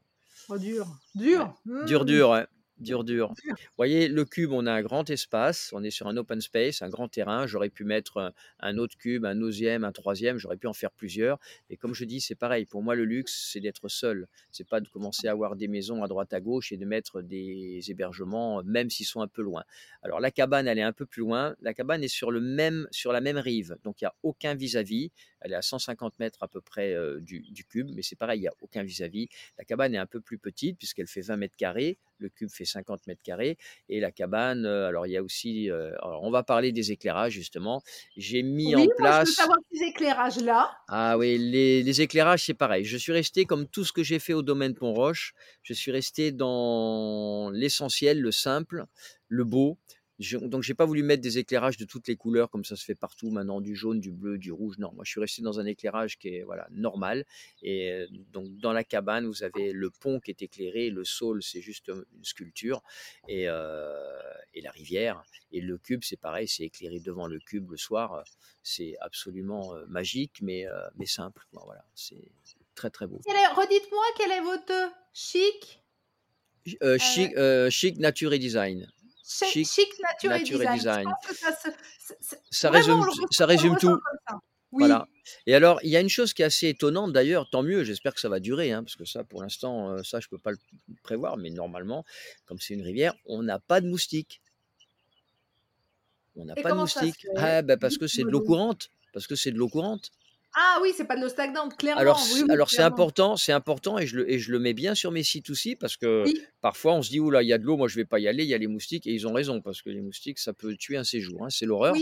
Oh, 0.49 0.59
dur, 0.59 0.87
dur, 1.17 1.55
dur, 1.87 2.05
dur. 2.05 2.47
Dur, 2.81 3.05
dur. 3.05 3.35
Vous 3.47 3.55
voyez, 3.77 4.09
le 4.09 4.25
cube, 4.25 4.53
on 4.53 4.65
a 4.65 4.73
un 4.73 4.81
grand 4.81 5.11
espace, 5.11 5.71
on 5.75 5.85
est 5.85 5.91
sur 5.91 6.07
un 6.09 6.17
open 6.17 6.41
space, 6.41 6.81
un 6.81 6.89
grand 6.89 7.09
terrain. 7.09 7.47
J'aurais 7.47 7.69
pu 7.69 7.85
mettre 7.85 8.33
un 8.59 8.79
autre 8.79 8.97
cube, 8.97 9.27
un 9.27 9.35
deuxième, 9.37 9.85
un 9.85 9.93
troisième, 9.93 10.39
j'aurais 10.39 10.57
pu 10.57 10.67
en 10.67 10.73
faire 10.73 10.91
plusieurs. 10.91 11.39
Et 11.69 11.77
comme 11.77 11.93
je 11.95 12.07
dis, 12.07 12.23
c'est 12.23 12.35
pareil. 12.35 12.65
Pour 12.65 12.83
moi, 12.83 12.95
le 12.95 13.05
luxe, 13.05 13.51
c'est 13.53 13.61
d'être 13.61 13.89
seul. 13.89 14.29
C'est 14.51 14.67
pas 14.67 14.81
de 14.81 14.89
commencer 14.89 15.29
à 15.29 15.33
avoir 15.33 15.57
des 15.57 15.69
maisons 15.69 16.03
à 16.03 16.09
droite, 16.09 16.33
à 16.33 16.41
gauche 16.41 16.73
et 16.73 16.79
de 16.79 16.87
mettre 16.87 17.21
des 17.21 17.83
hébergements, 17.91 18.63
même 18.65 18.89
s'ils 18.89 19.05
sont 19.05 19.21
un 19.21 19.29
peu 19.29 19.43
loin. 19.43 19.63
Alors, 20.03 20.19
la 20.19 20.31
cabane, 20.31 20.67
elle 20.67 20.79
est 20.79 20.83
un 20.83 20.95
peu 20.95 21.05
plus 21.05 21.21
loin. 21.21 21.55
La 21.61 21.75
cabane 21.75 22.03
est 22.03 22.09
sur, 22.09 22.31
le 22.31 22.41
même, 22.41 22.89
sur 22.93 23.13
la 23.13 23.21
même 23.21 23.37
rive, 23.37 23.77
donc 23.85 24.01
il 24.01 24.05
n'y 24.05 24.09
a 24.09 24.15
aucun 24.23 24.55
vis-à-vis. 24.55 25.13
Elle 25.41 25.53
est 25.53 25.57
à 25.57 25.63
150 25.63 26.19
mètres 26.19 26.43
à 26.43 26.49
peu 26.49 26.61
près 26.61 26.95
du, 27.21 27.65
cube, 27.69 27.91
mais 27.95 28.03
c'est 28.03 28.17
pareil, 28.17 28.39
il 28.39 28.43
n'y 28.43 28.49
a 28.49 28.55
aucun 28.61 28.83
vis-à-vis. 28.83 29.29
La 29.59 29.65
cabane 29.65 29.95
est 29.95 29.99
un 29.99 30.07
peu 30.07 30.21
plus 30.21 30.39
petite 30.39 30.79
puisqu'elle 30.79 31.07
fait 31.07 31.21
20 31.21 31.37
mètres 31.37 31.57
carrés. 31.57 31.99
Le 32.19 32.29
cube 32.29 32.51
fait 32.51 32.67
50 32.67 33.07
mètres 33.07 33.23
carrés. 33.23 33.57
Et 33.89 34.01
la 34.01 34.11
cabane, 34.11 34.67
alors 34.67 35.07
il 35.07 35.13
y 35.13 35.17
a 35.17 35.23
aussi. 35.23 35.71
on 36.03 36.31
va 36.31 36.43
parler 36.43 36.73
des 36.73 36.93
éclairages 36.93 37.33
justement. 37.33 37.83
J'ai 38.17 38.43
mis 38.43 38.75
en 38.75 38.87
place. 38.97 39.27
Je 39.27 39.31
veux 39.31 39.35
savoir 39.35 39.59
ces 39.73 39.85
éclairages-là. 39.85 40.71
Ah 40.89 41.17
oui, 41.17 41.39
les, 41.39 41.83
les 41.83 42.01
éclairages, 42.01 42.45
c'est 42.45 42.55
pareil. 42.55 42.85
Je 42.85 42.97
suis 42.97 43.13
resté 43.13 43.45
comme 43.45 43.67
tout 43.67 43.85
ce 43.85 43.93
que 43.93 44.03
j'ai 44.03 44.19
fait 44.19 44.35
au 44.35 44.43
domaine 44.43 44.75
Pont-Roche. 44.75 45.35
Je 45.63 45.73
suis 45.73 45.91
resté 45.91 46.33
dans 46.33 47.51
l'essentiel, 47.51 48.21
le 48.21 48.33
simple, 48.33 48.85
le 49.29 49.45
beau 49.45 49.79
donc 50.43 50.63
j'ai 50.63 50.75
pas 50.75 50.85
voulu 50.85 51.03
mettre 51.03 51.23
des 51.23 51.39
éclairages 51.39 51.79
de 51.79 51.85
toutes 51.85 52.07
les 52.09 52.17
couleurs 52.17 52.51
comme 52.51 52.65
ça 52.65 52.77
se 52.77 52.85
fait 52.85 52.95
partout 52.95 53.31
maintenant, 53.31 53.61
du 53.61 53.75
jaune, 53.75 54.01
du 54.01 54.13
bleu, 54.13 54.37
du 54.37 54.53
rouge. 54.53 54.77
Non, 54.79 54.93
moi 54.93 55.05
je 55.05 55.11
suis 55.11 55.21
resté 55.21 55.41
dans 55.41 55.59
un 55.61 55.65
éclairage 55.65 56.19
qui 56.19 56.29
est 56.29 56.43
voilà 56.43 56.67
normal. 56.71 57.25
Et 57.63 58.07
donc 58.33 58.55
dans 58.59 58.73
la 58.73 58.85
cabane, 58.85 59.27
vous 59.27 59.43
avez 59.43 59.73
le 59.73 59.91
pont 59.91 60.21
qui 60.21 60.31
est 60.31 60.43
éclairé, 60.43 60.91
le 60.91 61.05
saule 61.05 61.43
c'est 61.43 61.63
juste 61.63 61.89
une 61.89 62.05
sculpture 62.23 62.83
et, 63.29 63.45
et 63.45 64.61
la 64.61 64.71
rivière. 64.73 65.23
Et 65.53 65.61
le 65.61 65.79
cube 65.79 66.03
c'est 66.05 66.21
pareil, 66.21 66.47
c'est 66.49 66.65
éclairé 66.65 67.01
devant 67.01 67.27
le 67.27 67.39
cube 67.39 67.71
le 67.71 67.79
soir. 67.79 68.23
C'est 68.63 68.97
absolument 69.01 69.75
magique, 69.89 70.41
mais 70.43 70.67
mais 70.97 71.07
simple. 71.07 71.47
voilà, 71.53 71.85
c'est 71.95 72.29
très 72.75 72.91
très 72.91 73.07
beau. 73.07 73.21
Redites-moi 73.27 74.05
quel 74.19 74.33
est 74.33 74.43
votre 74.43 74.93
chic? 75.15 75.79
chic, 76.99 77.33
chic 77.71 77.99
nature 77.99 78.35
et 78.35 78.39
design 78.39 78.87
chic, 79.31 79.89
nature, 80.25 80.63
et 80.63 80.75
design. 80.75 81.09
ça, 82.51 82.71
résume, 82.71 83.01
ça 83.31 83.47
résume 83.47 83.77
tout. 83.79 83.99
Voilà. 84.73 85.09
Et 85.47 85.55
alors, 85.55 85.81
il 85.83 85.91
y 85.91 85.97
a 85.97 86.01
une 86.01 86.09
chose 86.09 86.33
qui 86.33 86.43
est 86.43 86.45
assez 86.45 86.69
étonnante 86.69 87.13
d'ailleurs, 87.13 87.49
tant 87.51 87.63
mieux, 87.63 87.83
j'espère 87.85 88.15
que 88.15 88.21
ça 88.21 88.29
va 88.29 88.41
durer, 88.41 88.73
hein, 88.73 88.83
parce 88.85 88.97
que 88.97 89.05
ça, 89.05 89.25
pour 89.25 89.43
l'instant, 89.43 89.91
euh, 89.91 90.03
ça, 90.03 90.21
je 90.21 90.27
ne 90.27 90.31
peux 90.31 90.39
pas 90.39 90.53
le 90.53 90.59
prévoir, 91.03 91.37
mais 91.37 91.51
normalement, 91.51 92.05
comme 92.47 92.59
c'est 92.61 92.75
une 92.75 92.83
rivière, 92.83 93.15
on 93.27 93.43
n'a 93.43 93.59
pas 93.59 93.81
de 93.81 93.89
moustiques. 93.89 94.41
On 96.37 96.45
n'a 96.45 96.55
pas 96.55 96.71
de 96.71 96.77
moustiques. 96.77 97.27
Ah, 97.37 97.63
ben, 97.63 97.79
parce 97.79 97.99
que 97.99 98.07
c'est 98.07 98.23
de 98.23 98.29
l'eau 98.29 98.41
courante. 98.41 98.91
Parce 99.13 99.27
que 99.27 99.35
c'est 99.35 99.51
de 99.51 99.59
l'eau 99.59 99.69
courante. 99.69 100.11
Ah 100.55 100.79
oui, 100.83 100.93
c'est 100.97 101.05
pas 101.05 101.17
de 101.17 101.21
l'eau 101.21 101.29
stagnante, 101.29 101.77
clairement. 101.77 102.01
Alors, 102.01 102.21
alors 102.49 102.71
c'est 102.71 102.83
important, 102.83 103.37
c'est 103.37 103.53
important 103.53 103.99
et 103.99 104.07
je, 104.07 104.17
le, 104.17 104.31
et 104.31 104.39
je 104.41 104.51
le 104.51 104.59
mets 104.59 104.75
bien 104.75 104.95
sur 104.97 105.13
mes 105.13 105.23
sites 105.23 105.49
aussi 105.51 105.77
parce 105.77 105.97
que 105.97 106.25
parfois 106.61 106.95
on 106.95 107.03
se 107.03 107.11
dit, 107.11 107.21
là, 107.31 107.43
il 107.43 107.49
y 107.49 107.53
a 107.53 107.59
de 107.59 107.65
l'eau, 107.65 107.77
moi 107.77 107.87
je 107.87 107.97
vais 107.97 108.05
pas 108.05 108.19
y 108.19 108.27
aller, 108.27 108.43
il 108.43 108.49
y 108.49 108.55
a 108.55 108.59
les 108.59 108.67
moustiques 108.67 109.07
et 109.07 109.13
ils 109.13 109.29
ont 109.29 109.33
raison 109.33 109.61
parce 109.61 109.81
que 109.81 109.91
les 109.91 110.01
moustiques, 110.01 110.41
ça 110.41 110.53
peut 110.53 110.77
tuer 110.77 110.97
un 110.97 111.05
séjour, 111.05 111.45
hein, 111.45 111.51
c'est 111.51 111.67
l'horreur. 111.67 111.95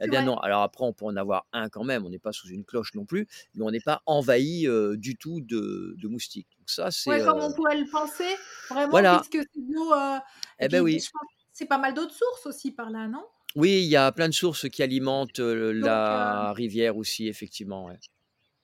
eh 0.00 0.08
bien 0.08 0.22
non, 0.22 0.36
alors 0.38 0.62
après 0.62 0.84
on 0.84 0.92
peut 0.92 1.04
en 1.04 1.16
avoir 1.16 1.46
un 1.52 1.68
quand 1.68 1.82
même, 1.82 2.06
on 2.06 2.10
n'est 2.10 2.20
pas 2.20 2.32
sous 2.32 2.48
une 2.48 2.64
cloche 2.64 2.94
non 2.94 3.04
plus, 3.04 3.26
mais 3.54 3.64
on 3.64 3.70
n'est 3.70 3.80
pas 3.80 4.02
envahi 4.06 4.68
du 4.94 5.16
tout 5.16 5.40
de, 5.40 5.96
de, 5.98 6.08
moustiques. 6.08 6.48
Donc 6.58 6.70
ça, 6.70 6.92
c'est... 6.92 7.10
Ouais, 7.10 7.24
comme 7.24 7.40
on 7.40 7.52
pourrait 7.52 7.78
le 7.78 7.90
penser, 7.90 8.36
vraiment, 8.70 8.90
voilà. 8.90 9.18
puisque 9.18 9.48
c'est 9.52 9.60
de 9.60 9.74
l'eau... 9.74 9.92
eh 10.60 10.68
ben 10.68 10.80
oui. 10.80 11.04
C'est 11.52 11.66
pas 11.66 11.78
mal 11.78 11.94
d'autres 11.94 12.14
sources 12.14 12.46
aussi 12.46 12.70
par 12.70 12.90
là, 12.90 13.08
non? 13.08 13.24
Oui, 13.56 13.82
il 13.82 13.88
y 13.88 13.96
a 13.96 14.12
plein 14.12 14.28
de 14.28 14.34
sources 14.34 14.68
qui 14.68 14.82
alimentent 14.82 15.38
la 15.38 16.52
rivière 16.52 16.96
aussi, 16.96 17.26
effectivement. 17.26 17.90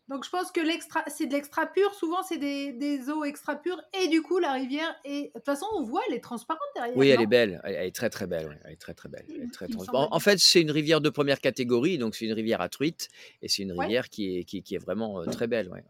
Donc 0.08 0.26
je 0.26 0.30
pense 0.30 0.52
que 0.52 0.60
l'extra, 0.60 1.02
c'est 1.06 1.26
de 1.26 1.32
l'extra 1.32 1.64
pur. 1.64 1.94
Souvent, 1.94 2.22
c'est 2.22 2.36
des, 2.36 3.08
eaux 3.08 3.24
extra 3.24 3.56
pures. 3.56 3.80
Et 3.98 4.08
du 4.08 4.20
coup, 4.20 4.38
la 4.38 4.52
rivière 4.52 4.94
est. 5.04 5.28
De 5.28 5.32
toute 5.34 5.44
façon, 5.46 5.64
on 5.74 5.82
voit, 5.82 6.02
elle 6.08 6.14
est 6.14 6.20
transparente 6.20 6.60
derrière. 6.74 6.96
Oui, 6.96 7.08
elle 7.08 7.22
est 7.22 7.26
belle. 7.26 7.60
Elle, 7.64 7.86
est 7.86 7.94
très, 7.94 8.10
très 8.10 8.26
belle. 8.26 8.60
Elle 8.64 8.72
est 8.72 8.76
très, 8.76 8.92
très 8.92 9.08
belle. 9.08 9.24
très 9.52 9.66
En, 9.94 10.20
fait, 10.20 10.38
c'est 10.38 10.60
une 10.60 10.70
rivière 10.70 11.00
de 11.00 11.08
première 11.08 11.40
catégorie. 11.40 11.96
Donc, 11.96 12.14
c'est 12.14 12.26
une 12.26 12.34
rivière 12.34 12.60
à 12.60 12.68
truite. 12.68 13.08
Et 13.40 13.48
c'est 13.48 13.62
une 13.62 13.72
rivière 13.72 14.10
qui, 14.10 14.40
est, 14.40 14.44
qui, 14.44 14.74
est 14.74 14.78
vraiment 14.78 15.24
très 15.24 15.46
belle. 15.46 15.70
Ouais, 15.70 15.82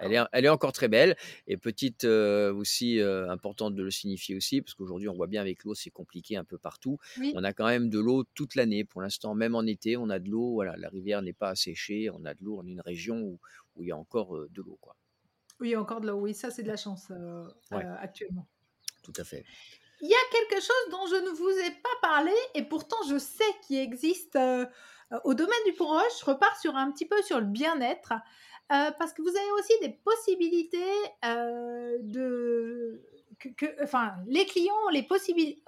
elle 0.00 0.12
est, 0.12 0.18
elle 0.32 0.44
est, 0.44 0.48
encore 0.48 0.72
très 0.72 0.88
belle 0.88 1.16
et 1.46 1.56
petite 1.56 2.04
aussi 2.04 3.00
importante 3.00 3.74
de 3.74 3.82
le 3.82 3.90
signifier 3.90 4.36
aussi 4.36 4.62
parce 4.62 4.74
qu'aujourd'hui 4.74 5.08
on 5.08 5.14
voit 5.14 5.26
bien 5.26 5.40
avec 5.40 5.64
l'eau 5.64 5.74
c'est 5.74 5.90
compliqué 5.90 6.36
un 6.36 6.44
peu 6.44 6.58
partout. 6.58 6.98
On 7.34 7.44
a 7.44 7.52
quand 7.52 7.66
même 7.66 7.88
de 7.88 7.98
l'eau 7.98 8.24
toute 8.34 8.54
l'année 8.54 8.84
pour 8.84 9.02
l'instant 9.02 9.34
même 9.34 9.54
en 9.54 9.62
été 9.62 9.96
on 9.96 10.10
a 10.10 10.18
de 10.18 10.28
l'eau 10.28 10.52
voilà 10.52 10.76
la 10.76 10.88
rivière 10.88 11.22
n'est 11.22 11.32
pas 11.32 11.50
asséchée 11.50 12.10
on 12.10 12.24
a 12.24 12.34
de 12.34 12.44
l'eau 12.44 12.62
est 12.62 12.70
une 12.70 12.80
région 12.80 13.20
où, 13.20 13.38
où, 13.76 13.82
il 13.82 13.88
y 13.88 13.92
a 13.92 13.96
encore 13.96 14.36
de 14.50 14.62
l'eau 14.62 14.78
quoi. 14.80 14.96
Oui 15.60 15.76
encore 15.76 16.00
de 16.00 16.08
l'eau 16.08 16.20
oui 16.20 16.34
ça 16.34 16.50
c'est 16.50 16.62
de 16.62 16.68
la 16.68 16.76
chance 16.76 17.10
actuellement. 17.70 18.46
Tout 19.02 19.12
à 19.16 19.24
fait. 19.24 19.44
Il 20.00 20.10
y 20.10 20.14
a 20.14 20.30
quelque 20.30 20.60
chose 20.60 20.90
dont 20.90 21.06
je 21.06 21.24
ne 21.24 21.30
vous 21.30 21.48
ai 21.48 21.70
pas 21.70 22.08
parlé 22.08 22.32
et 22.54 22.62
pourtant 22.62 22.96
je 23.08 23.18
sais 23.18 23.44
qu'il 23.66 23.78
existe 23.78 24.38
au 25.24 25.34
domaine 25.34 25.64
du 25.64 25.72
Pont-Roche. 25.72 26.20
Je 26.20 26.24
repars 26.24 26.58
sur 26.60 26.76
un 26.76 26.90
petit 26.90 27.06
peu 27.06 27.20
sur 27.22 27.40
le 27.40 27.46
bien-être. 27.46 28.12
Euh, 28.72 28.90
parce 28.98 29.12
que 29.12 29.22
vous 29.22 29.28
avez 29.28 29.50
aussi 29.58 29.72
des 29.80 29.90
possibilités 29.90 30.78
euh, 31.24 31.98
de... 32.02 33.02
Que, 33.38 33.66
enfin, 33.84 34.14
les 34.26 34.46
clients 34.46 34.74
ont, 34.86 34.90
les 34.90 35.06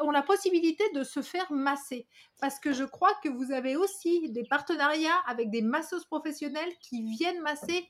ont 0.00 0.10
la 0.10 0.22
possibilité 0.22 0.82
de 0.94 1.04
se 1.04 1.20
faire 1.20 1.52
masser. 1.52 2.06
Parce 2.40 2.58
que 2.58 2.72
je 2.72 2.84
crois 2.84 3.12
que 3.22 3.28
vous 3.28 3.52
avez 3.52 3.76
aussi 3.76 4.30
des 4.30 4.44
partenariats 4.44 5.18
avec 5.26 5.50
des 5.50 5.62
masseuses 5.62 6.06
professionnelles 6.06 6.72
qui 6.80 7.02
viennent 7.02 7.42
masser 7.42 7.88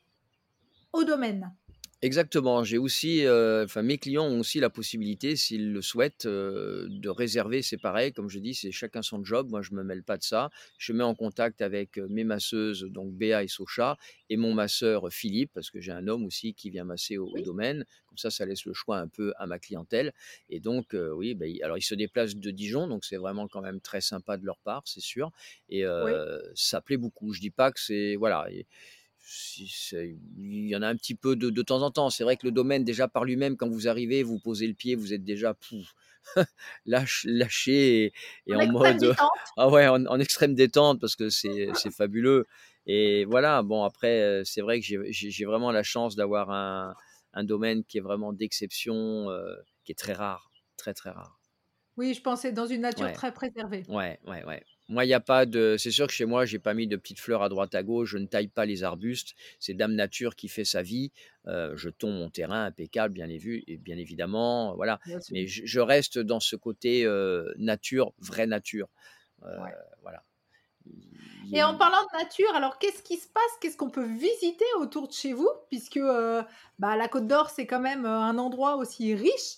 au 0.93 1.05
domaine. 1.05 1.55
Exactement, 2.01 2.63
j'ai 2.63 2.79
aussi, 2.79 3.23
heu, 3.25 3.63
enfin 3.65 3.83
mes 3.83 3.99
clients 3.99 4.25
ont 4.25 4.39
aussi 4.39 4.61
la 4.61 4.71
possibilité, 4.71 5.35
s'ils 5.35 5.73
le 5.73 5.83
souhaitent, 5.83 6.27
heu, 6.27 6.87
de 6.89 7.09
réserver. 7.09 7.61
C'est 7.61 7.77
pareil, 7.77 8.13
comme 8.13 8.29
je 8.29 8.39
dis, 8.39 8.55
c'est 8.55 8.71
chacun 8.71 9.03
son 9.03 9.25
job. 9.25 9.51
Moi, 9.51 9.63
je 9.63 9.73
me 9.75 9.83
mêle 9.83 10.05
pas 10.05 10.17
de 10.17 10.23
ça. 10.23 10.49
Je 10.79 10.93
mets 10.93 11.03
en 11.03 11.17
contact 11.17 11.61
avec, 11.61 11.99
heu, 11.99 12.07
mes 12.09 12.23
masseuses, 12.23 12.85
donc 12.85 13.13
Béa 13.15 13.43
et 13.43 13.49
Socha 13.49 13.97
et 14.31 14.37
mon 14.37 14.55
masseur, 14.55 15.09
Philippe, 15.13 15.51
parce 15.53 15.73
que 15.73 15.81
j'ai 15.81 15.91
un 15.91 16.07
homme 16.07 16.25
aussi 16.25 16.55
qui 16.55 16.71
vient 16.71 16.85
masser 16.85 17.19
au 17.19 17.41
domaine. 17.41 17.85
Comme 18.07 18.17
ça, 18.19 18.31
ça 18.31 18.47
laisse 18.47 18.65
le 18.65 18.75
choix 18.75 18.99
un 19.01 19.09
peu 19.09 19.33
à 19.37 19.49
ma 19.49 19.59
clientèle 19.59 20.13
et 20.49 20.61
donc 20.61 20.95
heu, 20.95 21.13
oui, 21.13 21.37
ils 21.41 21.63
alors 21.65 21.79
ils 21.79 21.83
se 21.83 21.97
déplacent 21.97 22.37
de 22.37 22.51
Dijon, 22.53 22.87
donc 22.87 23.05
c'est 23.05 23.17
vraiment 23.17 23.49
quand 23.49 23.61
même 23.61 23.81
très 23.81 24.01
sympa 24.01 24.37
de 24.37 24.45
leur 24.47 24.59
part, 24.61 24.83
c'est 24.87 25.01
sûr 25.01 25.33
et 25.69 25.85
oui, 26.01 26.23
ça 26.55 26.81
plaît 26.81 26.97
beaucoup. 26.97 27.33
Je 27.33 27.41
dis 27.41 27.51
pas 27.51 27.73
que 27.73 27.81
c'est 27.81 28.15
voilà 28.17 28.47
il 29.61 30.69
y 30.69 30.77
en 30.77 30.83
a 30.83 30.89
un 30.89 30.97
petit 30.97 31.15
peu 31.15 31.37
de 31.37 31.51
de 31.51 31.63
temps 31.63 31.83
en 31.83 31.91
temps. 31.91 32.11
C'est 32.11 32.25
vrai 32.25 32.37
que 32.37 32.47
le 32.47 32.53
domaine 32.53 32.85
déjà 32.85 33.09
par 33.09 33.25
lui-même, 33.25 33.57
quand 33.57 33.69
vous 33.69 33.89
arrivez, 33.89 34.23
vous 34.23 34.39
posez 34.39 34.67
le 34.67 34.75
pied, 34.75 34.95
vous 34.97 35.13
êtes 35.15 35.25
déjà 35.25 35.55
pouf, 35.55 35.95
lâche 36.87 37.25
lâché 37.29 38.05
et 38.07 38.13
et 38.47 38.57
en 38.57 38.61
en 38.61 38.67
extrême 38.67 38.99
mode, 38.99 39.05
détente. 39.05 39.31
ah 39.57 39.69
ouais, 39.69 39.87
en 39.89 40.07
en 40.07 40.21
extrême 40.21 40.55
détente 40.55 41.01
parce 41.01 41.17
que 41.17 41.31
c'est 41.31 41.73
c'est 41.75 41.91
fabuleux 41.91 42.47
et 42.87 43.25
voilà, 43.27 43.63
bon 43.63 43.85
après, 43.85 44.41
heu, 44.41 44.45
c'est 44.45 44.63
vrai 44.63 44.81
que 44.81 44.87
j'ai 45.11 45.45
vraiment 45.45 45.73
la 45.73 45.83
chance 45.83 46.17
d'avoir 46.17 46.51
un 46.51 46.95
un 47.35 47.45
domaine 47.45 47.85
qui 47.85 47.99
est 47.99 48.01
vraiment 48.01 48.33
d'exception, 48.33 49.31
heu, 49.31 49.57
qui 49.85 49.93
est 49.93 49.95
très 49.95 50.15
rare, 50.15 50.51
très, 50.77 50.95
très 50.95 51.11
rare. 51.11 51.39
Oui, 51.99 52.15
je 52.15 52.23
pensais 52.23 52.51
dans 52.53 52.67
une 52.67 52.81
nature 52.83 53.13
Ouais. 53.13 53.13
très 53.13 53.33
préservée. 53.35 53.85
Ouais, 53.89 54.21
ouais, 54.27 54.45
ouais. 54.45 54.65
Moi, 54.89 55.05
il 55.05 55.09
y 55.09 55.15
a 55.15 55.21
pas 55.21 55.45
de 55.45 55.77
c'est 55.79 55.91
sûr 55.91 56.07
que 56.07 56.15
chez 56.15 56.25
moi, 56.25 56.47
j'ai 56.47 56.59
pas 56.59 56.73
mis 56.73 56.87
de 56.87 56.97
petites 56.97 57.21
fleurs 57.21 57.43
à 57.43 57.51
droite 57.51 57.75
à 57.75 57.83
gauche, 57.83 58.09
je 58.11 58.17
ne 58.19 58.27
taille 58.27 58.49
pas 58.49 58.65
les 58.65 58.85
arbustes. 58.85 59.35
C'est 59.61 59.75
Dame 59.75 59.95
Nature 59.95 60.35
qui 60.35 60.49
fait 60.49 60.65
sa 60.65 60.81
vie. 60.83 61.13
Heu, 61.47 61.77
je 61.77 61.91
tonds 61.91 62.11
mon 62.13 62.31
terrain 62.31 62.65
impeccable, 62.65 63.13
bien 63.13 63.29
évu 63.29 63.65
et 63.67 63.77
bien 63.77 63.99
évidemment, 63.99 64.75
voilà. 64.77 64.99
Bien 65.05 65.21
Mais 65.31 65.47
je 65.47 65.67
je 65.67 65.81
reste 65.81 66.19
dans 66.19 66.41
ce 66.41 66.57
côté, 66.57 67.05
heu, 67.05 67.53
nature, 67.59 68.15
vraie 68.19 68.47
nature. 68.47 68.89
Ouais. 69.57 69.79
voilà. 70.03 70.25
Il 70.87 71.53
Et 71.53 71.63
en 71.63 71.75
parlant 71.75 72.03
de 72.13 72.19
nature, 72.19 72.55
alors 72.55 72.79
qu'est-ce 72.79 73.03
qui 73.03 73.17
se 73.17 73.27
passe? 73.29 73.43
Qu'est-ce 73.61 73.77
qu'on 73.77 73.91
peut 73.91 74.05
visiter 74.05 74.65
autour 74.79 75.09
de 75.09 75.13
chez 75.13 75.33
vous? 75.33 75.49
Puisque, 75.71 75.99
bah, 76.79 76.97
la 76.97 77.09
Côte 77.09 77.27
d'Or, 77.27 77.51
c'est 77.51 77.67
quand 77.67 77.81
même, 77.81 78.05
un 78.05 78.37
endroit 78.39 78.77
aussi 78.77 79.15
riche 79.15 79.57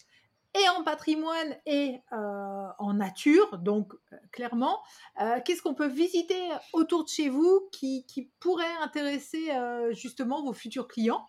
et 0.54 0.68
en 0.68 0.82
patrimoine 0.84 1.56
et 1.66 2.00
heu, 2.12 2.68
en 2.78 2.94
nature, 2.94 3.58
donc 3.58 3.92
heu, 4.12 4.18
clairement. 4.32 4.80
Heu, 5.20 5.40
qu'est-ce 5.44 5.62
qu'on 5.62 5.74
peut 5.74 5.88
visiter 5.88 6.40
autour 6.72 7.04
de 7.04 7.08
chez 7.08 7.28
vous 7.28 7.68
qui 7.72 8.06
qui 8.06 8.30
pourrait 8.40 8.74
intéresser, 8.82 9.50
justement 9.92 10.42
vos 10.44 10.52
futurs 10.52 10.88
clients? 10.88 11.26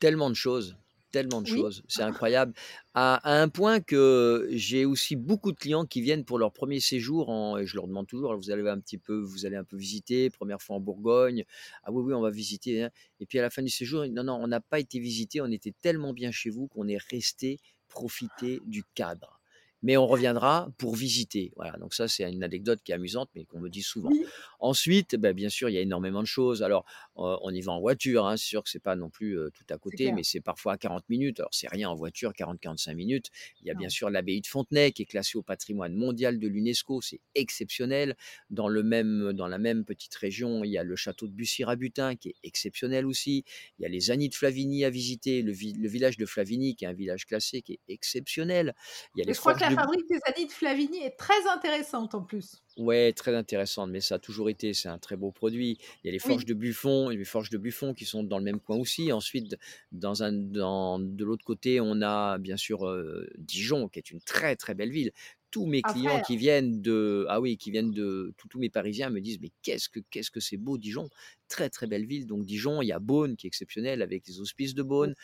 Tellement 0.00 0.30
de 0.30 0.34
choses, 0.34 0.78
tellement 1.12 1.42
de 1.42 1.46
Oui? 1.46 1.64
choses, 1.64 1.82
c'est 1.86 2.02
incroyable. 2.02 2.54
À 2.94 3.16
à 3.16 3.42
un 3.42 3.50
point 3.50 3.80
que 3.80 4.48
j'ai 4.52 4.86
aussi 4.86 5.14
beaucoup 5.14 5.52
de 5.52 5.58
clients 5.58 5.84
qui 5.84 6.00
viennent 6.00 6.24
pour 6.24 6.38
leur 6.38 6.52
premier 6.54 6.80
séjour 6.80 7.28
en 7.28 7.58
et 7.58 7.66
je 7.66 7.76
leur 7.76 7.86
demande 7.86 8.06
toujours: 8.06 8.30
«Alors 8.30 8.40
vous 8.40 8.50
allez 8.50 8.66
un 8.66 8.80
petit 8.80 8.96
peu 8.96 9.18
vous 9.20 9.44
allez 9.44 9.56
un 9.56 9.64
peu 9.64 9.76
visiter, 9.76 10.30
première 10.30 10.62
fois 10.62 10.76
en 10.76 10.80
Bourgogne?» 10.80 11.44
«Ah 11.84 11.92
oui, 11.92 12.02
oui, 12.02 12.14
on 12.14 12.22
va 12.22 12.30
visiter, 12.30 12.84
hein» 12.84 12.90
et 13.20 13.26
puis 13.26 13.38
à 13.38 13.42
la 13.42 13.50
fin 13.50 13.62
du 13.62 13.68
séjour, 13.68 14.06
«Non, 14.10 14.24
non, 14.24 14.38
on 14.40 14.46
n'a 14.46 14.60
pas 14.60 14.80
été 14.80 14.98
visiter, 14.98 15.42
on 15.42 15.50
était 15.50 15.74
tellement 15.82 16.14
bien 16.14 16.30
chez 16.30 16.48
vous 16.48 16.66
qu'on 16.66 16.88
est 16.88 16.98
resté 17.10 17.58
profiter 17.90 18.60
du 18.66 18.84
cadre. 18.94 19.39
Mais 19.82 19.96
on 19.96 20.06
reviendra 20.06 20.68
pour 20.78 20.94
visiter». 20.94 21.52
Voilà, 21.56 21.76
donc 21.78 21.94
ça, 21.94 22.08
c'est 22.08 22.30
une 22.30 22.44
anecdote 22.44 22.80
qui 22.84 22.92
est 22.92 22.94
amusante, 22.94 23.30
mais 23.34 23.44
qu'on 23.44 23.60
me 23.60 23.68
dit 23.68 23.82
souvent. 23.82 24.10
Oui, 24.10 24.24
Ensuite, 24.58 25.16
bah, 25.16 25.32
bien 25.32 25.48
sûr, 25.48 25.70
il 25.70 25.74
y 25.74 25.78
a 25.78 25.80
énormément 25.80 26.20
de 26.20 26.26
choses. 26.26 26.62
Alors, 26.62 26.84
on 27.16 27.52
y 27.52 27.60
va 27.60 27.72
en 27.72 27.80
voiture, 27.80 28.26
hein, 28.26 28.36
c'est 28.36 28.46
sûr 28.46 28.62
que 28.62 28.70
c'est 28.70 28.82
pas 28.82 28.96
non 28.96 29.10
plus, 29.10 29.36
tout 29.54 29.64
à 29.70 29.78
côté, 29.78 30.12
mais 30.12 30.22
c'est 30.22 30.40
parfois 30.40 30.74
à 30.74 30.78
40 30.78 31.08
minutes. 31.08 31.40
Alors 31.40 31.52
c'est 31.52 31.68
rien 31.68 31.88
en 31.88 31.94
voiture, 31.94 32.32
40-45 32.32 32.94
minutes. 32.94 33.30
Il 33.60 33.66
y 33.66 33.70
a 33.70 33.74
bien 33.74 33.88
sûr 33.88 34.10
l'abbaye 34.10 34.40
de 34.40 34.46
Fontenay 34.46 34.92
qui 34.92 35.02
est 35.02 35.06
classée 35.06 35.38
au 35.38 35.42
patrimoine 35.42 35.94
mondial 35.94 36.38
de 36.38 36.48
l'UNESCO, 36.48 37.00
c'est 37.00 37.20
exceptionnel. 37.34 38.16
Dans 38.50 38.68
le 38.68 38.82
même 38.82 39.32
dans 39.32 39.46
la 39.46 39.58
même 39.58 39.84
petite 39.84 40.14
région, 40.14 40.64
il 40.64 40.70
y 40.70 40.78
a 40.78 40.82
le 40.84 40.96
château 40.96 41.26
de 41.26 41.32
Bussy-Rabutin 41.32 42.16
qui 42.16 42.30
est 42.30 42.36
exceptionnel 42.42 43.06
aussi. 43.06 43.44
Il 43.78 43.82
y 43.82 43.86
a 43.86 43.88
les 43.88 44.10
Anis 44.10 44.30
de 44.30 44.34
Flavigny 44.34 44.84
à 44.84 44.90
visiter, 44.90 45.42
le 45.42 45.52
vi 45.52 45.72
le 45.72 45.88
village 45.88 46.16
de 46.16 46.26
Flavigny 46.26 46.74
qui 46.74 46.84
est 46.84 46.88
un 46.88 46.92
village 46.92 47.26
classé 47.26 47.62
qui 47.62 47.74
est 47.74 47.80
exceptionnel. 47.88 48.74
Il 49.14 49.20
y 49.20 49.22
a 49.22 49.26
les 49.26 49.34
je 49.34 49.38
crois 49.38 49.54
que 49.54 49.69
la 49.74 49.82
fabrique 49.82 50.08
des 50.08 50.20
Années 50.26 50.46
de 50.46 50.52
Flavigny 50.52 50.98
est 51.02 51.16
très 51.16 51.46
intéressante 51.48 52.14
en 52.14 52.22
plus. 52.22 52.62
Ouais, 52.76 53.12
très 53.12 53.34
intéressante, 53.34 53.90
mais 53.90 54.00
ça 54.00 54.14
a 54.14 54.18
toujours 54.18 54.48
été, 54.48 54.74
c'est 54.74 54.88
un 54.88 54.98
très 54.98 55.16
beau 55.16 55.32
produit. 55.32 55.78
Il 56.02 56.06
y 56.06 56.08
a 56.08 56.12
les 56.12 56.18
forges 56.18 56.42
Oui, 56.42 56.44
de 56.46 56.54
Buffon, 56.54 57.08
les 57.08 57.24
forges 57.24 57.50
de 57.50 57.58
Buffon 57.58 57.94
qui 57.94 58.04
sont 58.04 58.22
dans 58.22 58.38
le 58.38 58.44
même 58.44 58.60
coin 58.60 58.76
aussi. 58.76 59.12
Ensuite, 59.12 59.56
dans 59.92 60.22
un, 60.22 60.32
dans, 60.32 60.98
de 60.98 61.24
l'autre 61.24 61.44
côté, 61.44 61.80
on 61.80 62.00
a 62.00 62.38
bien 62.38 62.56
sûr 62.56 62.86
euh, 62.86 63.28
Dijon, 63.38 63.88
qui 63.88 63.98
est 63.98 64.10
une 64.10 64.20
très 64.20 64.56
très 64.56 64.74
belle 64.74 64.90
ville. 64.90 65.12
Tous 65.50 65.66
mes 65.66 65.80
à 65.82 65.92
clients 65.92 66.22
qui 66.22 66.36
viennent 66.36 66.80
de, 66.80 67.26
ah 67.28 67.40
oui, 67.40 67.56
qui 67.56 67.72
viennent 67.72 67.90
de, 67.90 68.32
tous 68.36 68.46
tous 68.46 68.60
mes 68.60 68.70
Parisiens 68.70 69.10
me 69.10 69.20
disent, 69.20 69.40
mais 69.40 69.50
qu'est-ce 69.62 69.88
que 69.88 69.98
qu'est-ce 70.10 70.30
que 70.30 70.38
c'est 70.40 70.56
beau 70.56 70.78
Dijon, 70.78 71.10
très 71.50 71.70
très 71.70 71.86
belle 71.86 72.06
ville. 72.06 72.26
Donc 72.26 72.44
Dijon, 72.46 72.82
il 72.82 72.86
y 72.88 72.92
a 72.92 73.00
Beaune 73.00 73.36
qui 73.36 73.46
est 73.46 73.48
exceptionnel 73.48 74.02
avec 74.02 74.26
les 74.28 74.40
hospices 74.40 74.74
de 74.74 74.82
Beaune. 74.82 75.14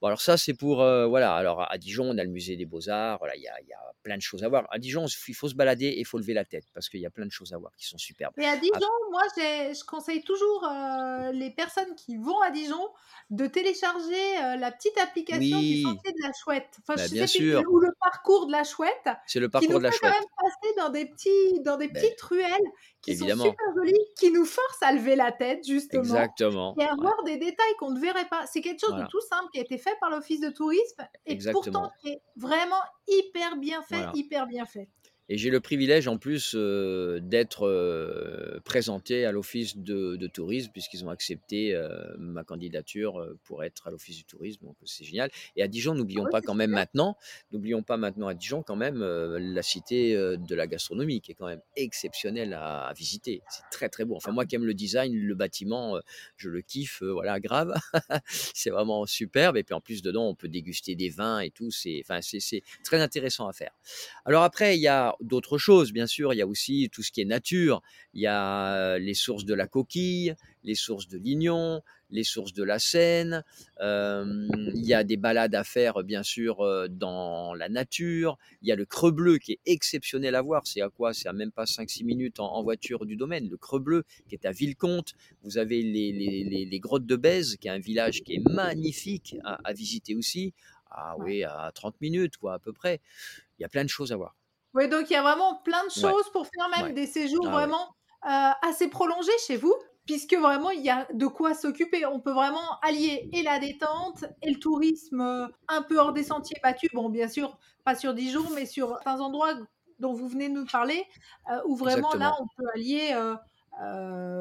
Bon, 0.00 0.08
alors 0.08 0.20
ça, 0.20 0.36
c'est 0.38 0.54
pour, 0.54 0.82
heu, 0.82 1.06
voilà, 1.06 1.34
alors 1.34 1.70
à 1.70 1.78
Dijon, 1.78 2.04
on 2.10 2.18
a 2.18 2.24
le 2.24 2.30
musée 2.30 2.56
des 2.56 2.66
beaux-arts, 2.66 3.18
voilà, 3.18 3.36
il 3.36 3.42
y 3.42 3.48
a 3.48 3.60
il 3.62 3.68
y 3.68 3.72
a 3.74 3.80
plein 4.02 4.16
de 4.16 4.22
choses 4.22 4.44
à 4.44 4.48
voir. 4.48 4.66
À 4.70 4.78
Dijon, 4.78 5.06
il 5.28 5.34
faut 5.34 5.48
se 5.48 5.54
balader 5.54 5.86
et 5.86 6.00
il 6.00 6.06
faut 6.06 6.18
lever 6.18 6.34
la 6.34 6.44
tête 6.44 6.66
parce 6.74 6.88
qu'il 6.88 7.00
y 7.00 7.06
a 7.06 7.10
plein 7.10 7.26
de 7.26 7.32
choses 7.32 7.52
à 7.52 7.58
voir 7.58 7.72
qui 7.76 7.86
sont 7.86 7.98
superbes. 7.98 8.34
Et 8.38 8.46
à 8.46 8.56
Dijon, 8.56 8.86
moi, 9.10 9.22
je 9.36 9.84
conseille 9.84 10.22
toujours, 10.24 10.64
heu, 10.64 11.32
les 11.32 11.50
personnes 11.50 11.94
qui 11.96 12.16
vont 12.16 12.40
à 12.40 12.50
Dijon 12.50 12.88
de 13.30 13.46
télécharger, 13.46 14.38
heu, 14.38 14.56
la 14.58 14.72
petite 14.72 14.96
application 14.98 15.62
du 15.68 15.76
oui, 15.76 15.76
Sentier 15.76 16.12
de 16.12 16.22
la 16.26 16.32
Chouette. 16.32 16.78
Enfin, 16.80 16.94
bah, 16.94 17.08
je 17.08 17.08
bien 17.08 17.26
sais 17.26 17.26
sûr, 17.26 17.64
ou 17.70 17.78
le 17.80 17.90
parcours 18.00 18.46
de 18.46 18.52
la 18.52 18.64
Chouette 18.64 19.08
c'est 19.24 19.40
le 19.40 19.48
qui 19.54 19.68
nous 19.68 19.76
parcours 19.76 19.78
de 19.78 19.84
la 19.84 19.90
fait 19.90 19.98
quand 20.00 20.10
même 20.10 20.24
chouette. 20.30 20.30
passer 20.40 20.74
dans 20.78 20.88
des 20.90 21.06
petits 21.06 21.60
dans 21.64 21.76
des 21.76 21.88
Beh, 21.90 21.90
petites 21.90 22.20
ruelles 22.22 22.70
qui 23.02 23.16
sont 23.16 23.26
super 23.26 23.74
jolies, 23.74 24.06
qui 24.18 24.30
nous 24.30 24.44
forcent 24.44 24.82
à 24.82 24.92
lever 24.92 25.16
la 25.16 25.32
tête 25.32 25.66
justement 25.66 26.02
exactement, 26.02 26.74
et 26.78 26.84
à 26.84 26.94
ouais, 26.94 27.00
voir 27.00 27.22
des 27.24 27.36
détails 27.36 27.74
qu'on 27.78 27.90
ne 27.90 28.00
verrait 28.00 28.28
pas. 28.28 28.46
C'est 28.46 28.60
quelque 28.60 28.80
chose 28.80 28.94
de 28.96 29.06
tout 29.10 29.20
simple 29.20 29.48
qui 29.52 29.58
a 29.58 29.62
été 29.62 29.78
fait 29.78 29.96
par 30.00 30.10
l'office 30.10 30.40
de 30.40 30.50
tourisme 30.50 31.06
et 31.26 31.38
pourtant 31.50 31.90
qui 32.00 32.10
est 32.10 32.22
vraiment 32.36 32.80
hyper 33.08 33.56
bien 33.56 33.82
fait, 33.82 33.96
voilà. 33.96 34.12
hyper 34.14 34.46
bien 34.46 34.66
fait. 34.66 34.88
Et 35.32 35.38
j'ai 35.38 35.48
le 35.50 35.60
privilège 35.60 36.08
en 36.08 36.18
plus, 36.18 36.56
heu, 36.56 37.20
d'être, 37.22 37.64
heu, 37.68 38.60
présenté 38.64 39.24
à 39.24 39.30
l'office 39.30 39.76
de 39.76 40.16
de 40.16 40.26
tourisme 40.26 40.70
puisqu'ils 40.72 41.04
ont 41.04 41.08
accepté, 41.10 41.72
heu, 41.72 41.88
ma 42.18 42.42
candidature, 42.42 43.24
pour 43.44 43.62
être 43.62 43.86
à 43.86 43.90
l'office 43.92 44.16
du 44.16 44.24
tourisme, 44.24 44.66
donc 44.66 44.74
c'est 44.84 45.04
génial. 45.04 45.30
Et 45.54 45.62
à 45.62 45.68
Dijon, 45.68 45.94
n'oublions 45.94 46.26
pas 46.30 46.42
quand 46.42 46.54
même 46.54 46.72
maintenant 46.72 47.16
n'oublions 47.52 47.82
pas 47.84 47.96
maintenant 47.96 48.26
à 48.26 48.34
Dijon 48.34 48.62
quand 48.64 48.74
même, 48.74 49.02
la 49.04 49.62
cité, 49.62 50.14
de 50.14 50.54
la 50.56 50.66
gastronomie 50.66 51.20
qui 51.20 51.30
est 51.30 51.34
quand 51.34 51.46
même 51.46 51.62
exceptionnelle 51.76 52.52
à 52.52 52.88
à 52.90 52.92
visiter. 52.92 53.42
C'est 53.50 53.62
très, 53.70 53.88
très 53.88 54.04
beau. 54.04 54.16
Enfin 54.16 54.32
moi 54.32 54.46
qui 54.46 54.56
aime 54.56 54.64
le 54.64 54.74
design, 54.74 55.14
le 55.14 55.34
bâtiment, 55.36 55.96
je 56.36 56.48
le 56.48 56.60
kiffe, 56.60 57.02
voilà 57.04 57.38
grave. 57.38 57.72
C'est 58.26 58.70
vraiment 58.70 59.06
superbe 59.06 59.56
et 59.56 59.62
puis 59.62 59.74
en 59.74 59.80
plus 59.80 60.02
dedans 60.02 60.26
on 60.28 60.34
peut 60.34 60.48
déguster 60.48 60.96
des 60.96 61.08
vins 61.10 61.38
et 61.40 61.50
tout, 61.50 61.70
c'est 61.70 62.02
enfin 62.04 62.20
c'est 62.20 62.40
c'est 62.40 62.62
très 62.82 63.00
intéressant 63.00 63.46
à 63.46 63.52
faire. 63.52 63.70
Alors 64.24 64.42
après, 64.42 64.76
il 64.76 64.80
y 64.80 64.88
a 64.88 65.14
d'autres 65.20 65.58
choses, 65.58 65.92
bien 65.92 66.06
sûr. 66.06 66.32
Il 66.32 66.36
y 66.36 66.42
a 66.42 66.46
aussi 66.46 66.88
tout 66.92 67.02
ce 67.02 67.10
qui 67.12 67.20
est 67.20 67.24
nature. 67.24 67.82
Il 68.14 68.20
y 68.20 68.26
a 68.26 68.98
les 68.98 69.14
sources 69.14 69.44
de 69.44 69.54
la 69.54 69.66
Coquille, 69.66 70.34
les 70.64 70.74
sources 70.74 71.08
de 71.08 71.18
Lignon, 71.18 71.82
les 72.10 72.24
sources 72.24 72.52
de 72.52 72.62
la 72.62 72.78
Seine. 72.78 73.44
Euh, 73.80 74.48
il 74.74 74.84
y 74.84 74.94
a 74.94 75.04
des 75.04 75.16
balades 75.16 75.54
à 75.54 75.64
faire, 75.64 76.02
bien 76.02 76.22
sûr, 76.22 76.60
euh, 76.60 76.88
dans 76.88 77.54
la 77.54 77.68
nature. 77.68 78.38
Il 78.62 78.68
y 78.68 78.72
a 78.72 78.76
le 78.76 78.84
Creux 78.84 79.12
Bleu 79.12 79.38
qui 79.38 79.52
est 79.52 79.60
exceptionnel 79.66 80.34
à 80.34 80.42
voir. 80.42 80.66
C'est 80.66 80.80
à 80.80 80.88
quoi? 80.88 81.14
C'est 81.14 81.28
à 81.28 81.32
même 81.32 81.52
pas 81.52 81.66
cinq 81.66 81.90
six 81.90 82.04
minutes 82.04 82.40
en, 82.40 82.52
en 82.52 82.62
voiture 82.62 83.06
du 83.06 83.16
domaine. 83.16 83.48
Le 83.48 83.56
Creux 83.56 83.80
Bleu 83.80 84.04
qui 84.28 84.34
est 84.34 84.46
à 84.46 84.52
Villecomte. 84.52 85.14
Vous 85.42 85.58
avez 85.58 85.82
les, 85.82 86.12
les, 86.12 86.44
les, 86.44 86.64
les 86.64 86.80
grottes 86.80 87.06
de 87.06 87.16
Bèze, 87.16 87.56
qui 87.56 87.68
est 87.68 87.72
un 87.72 87.78
village 87.78 88.22
qui 88.22 88.34
est 88.34 88.48
magnifique 88.48 89.36
à, 89.44 89.58
à 89.64 89.72
visiter 89.72 90.14
aussi. 90.14 90.52
Ah 90.90 91.14
oui, 91.18 91.44
à 91.44 91.70
30 91.72 92.00
minutes, 92.00 92.36
quoi, 92.36 92.54
à 92.54 92.58
peu 92.58 92.72
près. 92.72 93.00
Il 93.58 93.62
y 93.62 93.64
a 93.64 93.68
plein 93.68 93.84
de 93.84 93.88
choses 93.88 94.12
à 94.12 94.16
voir. 94.16 94.39
Oui, 94.74 94.88
donc 94.88 95.10
il 95.10 95.14
y 95.14 95.16
a 95.16 95.22
vraiment 95.22 95.56
plein 95.64 95.84
de 95.84 95.90
Ouais, 95.96 96.12
choses 96.12 96.30
pour 96.32 96.46
faire 96.46 96.68
même 96.68 96.92
ouais. 96.92 96.94
des 96.94 97.06
séjours 97.06 97.48
Ah 97.48 97.50
vraiment, 97.50 97.88
assez 98.22 98.88
prolongés 98.88 99.36
chez 99.46 99.56
vous, 99.56 99.74
puisque 100.06 100.34
vraiment 100.34 100.70
il 100.70 100.80
y 100.82 100.90
a 100.90 101.08
de 101.12 101.26
quoi 101.26 101.54
s'occuper. 101.54 102.06
On 102.06 102.20
peut 102.20 102.30
vraiment 102.32 102.78
allier 102.82 103.28
et 103.32 103.42
la 103.42 103.58
détente 103.58 104.24
et 104.42 104.50
le 104.52 104.58
tourisme, 104.60 105.50
un 105.68 105.82
peu 105.82 105.98
hors 105.98 106.12
des 106.12 106.22
sentiers 106.22 106.56
battus. 106.62 106.90
Bon, 106.94 107.08
bien 107.08 107.28
sûr, 107.28 107.58
pas 107.84 107.96
sur 107.96 108.14
Dijon, 108.14 108.44
mais 108.54 108.64
sur 108.66 108.88
certains 108.90 109.20
endroits 109.20 109.54
dont 109.98 110.12
vous 110.14 110.28
venez 110.28 110.48
de 110.48 110.54
nous 110.54 110.66
parler, 110.66 111.04
où 111.66 111.74
vraiment 111.74 112.14
là, 112.14 112.32
on 112.40 112.46
peut 112.56 112.68
allier, 112.74 113.12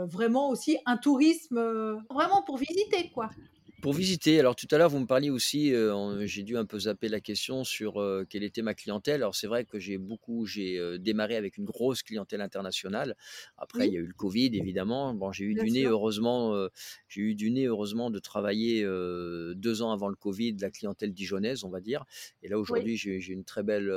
vraiment 0.08 0.50
aussi 0.50 0.78
un 0.86 0.98
tourisme, 0.98 1.60
vraiment 2.12 2.44
pour 2.44 2.58
visiter, 2.58 3.10
quoi. 3.12 3.32
Pour 3.82 3.94
visiter, 3.94 4.38
alors 4.42 4.58
tout 4.58 4.68
à 4.72 4.78
l'heure, 4.78 4.89
vous 4.89 5.00
me 5.00 5.06
parliez 5.06 5.30
aussi, 5.30 5.74
en 5.76 6.26
j'ai 6.26 6.44
dû 6.44 6.58
un 6.58 6.65
peu 6.65 6.80
zapper 6.80 7.08
la 7.08 7.22
question 7.22 7.63
sur, 7.63 8.02
heu, 8.02 8.26
quelle 8.30 8.44
était 8.44 8.62
ma 8.62 8.74
clientèle. 8.74 9.15
Alors 9.22 9.36
c'est 9.36 9.48
vrai 9.48 9.63
que 9.63 9.80
j'ai 9.80 9.98
beaucoup 9.98 10.46
j'ai, 10.46 10.78
heu, 10.78 11.00
démarré 11.00 11.38
avec 11.38 11.56
une 11.58 11.63
grosse 11.63 12.04
clientèle 12.04 12.42
internationale. 12.42 13.15
Après, 13.58 13.88
il 13.88 13.94
y 13.94 13.98
a 13.98 14.02
eu 14.02 14.06
le 14.06 14.13
covid 14.13 14.48
évidemment. 14.54 15.13
Bon, 15.13 15.32
j'ai 15.32 15.46
eu 15.46 15.56
bien 15.56 15.65
du 15.65 15.72
nez 15.72 15.86
sûr. 15.86 15.89
heureusement, 15.89 16.54
heu, 16.56 16.70
j'ai 17.08 17.22
eu 17.22 17.36
du 17.36 17.52
nez 17.52 17.68
heureusement 17.68 18.10
de 18.10 18.20
travailler, 18.20 18.84
heu, 18.84 19.54
2 19.56 19.82
ans 19.82 19.92
avant 19.94 20.10
le 20.10 20.15
covid, 20.15 20.58
la 20.60 20.72
clientèle 20.72 21.13
dijonnaise, 21.13 21.63
on 21.63 21.70
va 21.70 21.80
dire. 21.80 22.04
Et 22.44 22.50
là 22.50 22.60
Oui. 22.70 22.84
aujourd'hui, 22.84 22.98
j'ai 22.98 23.22
j'ai 23.22 23.32
une 23.32 23.46
très 23.46 23.63
belle, 23.63 23.89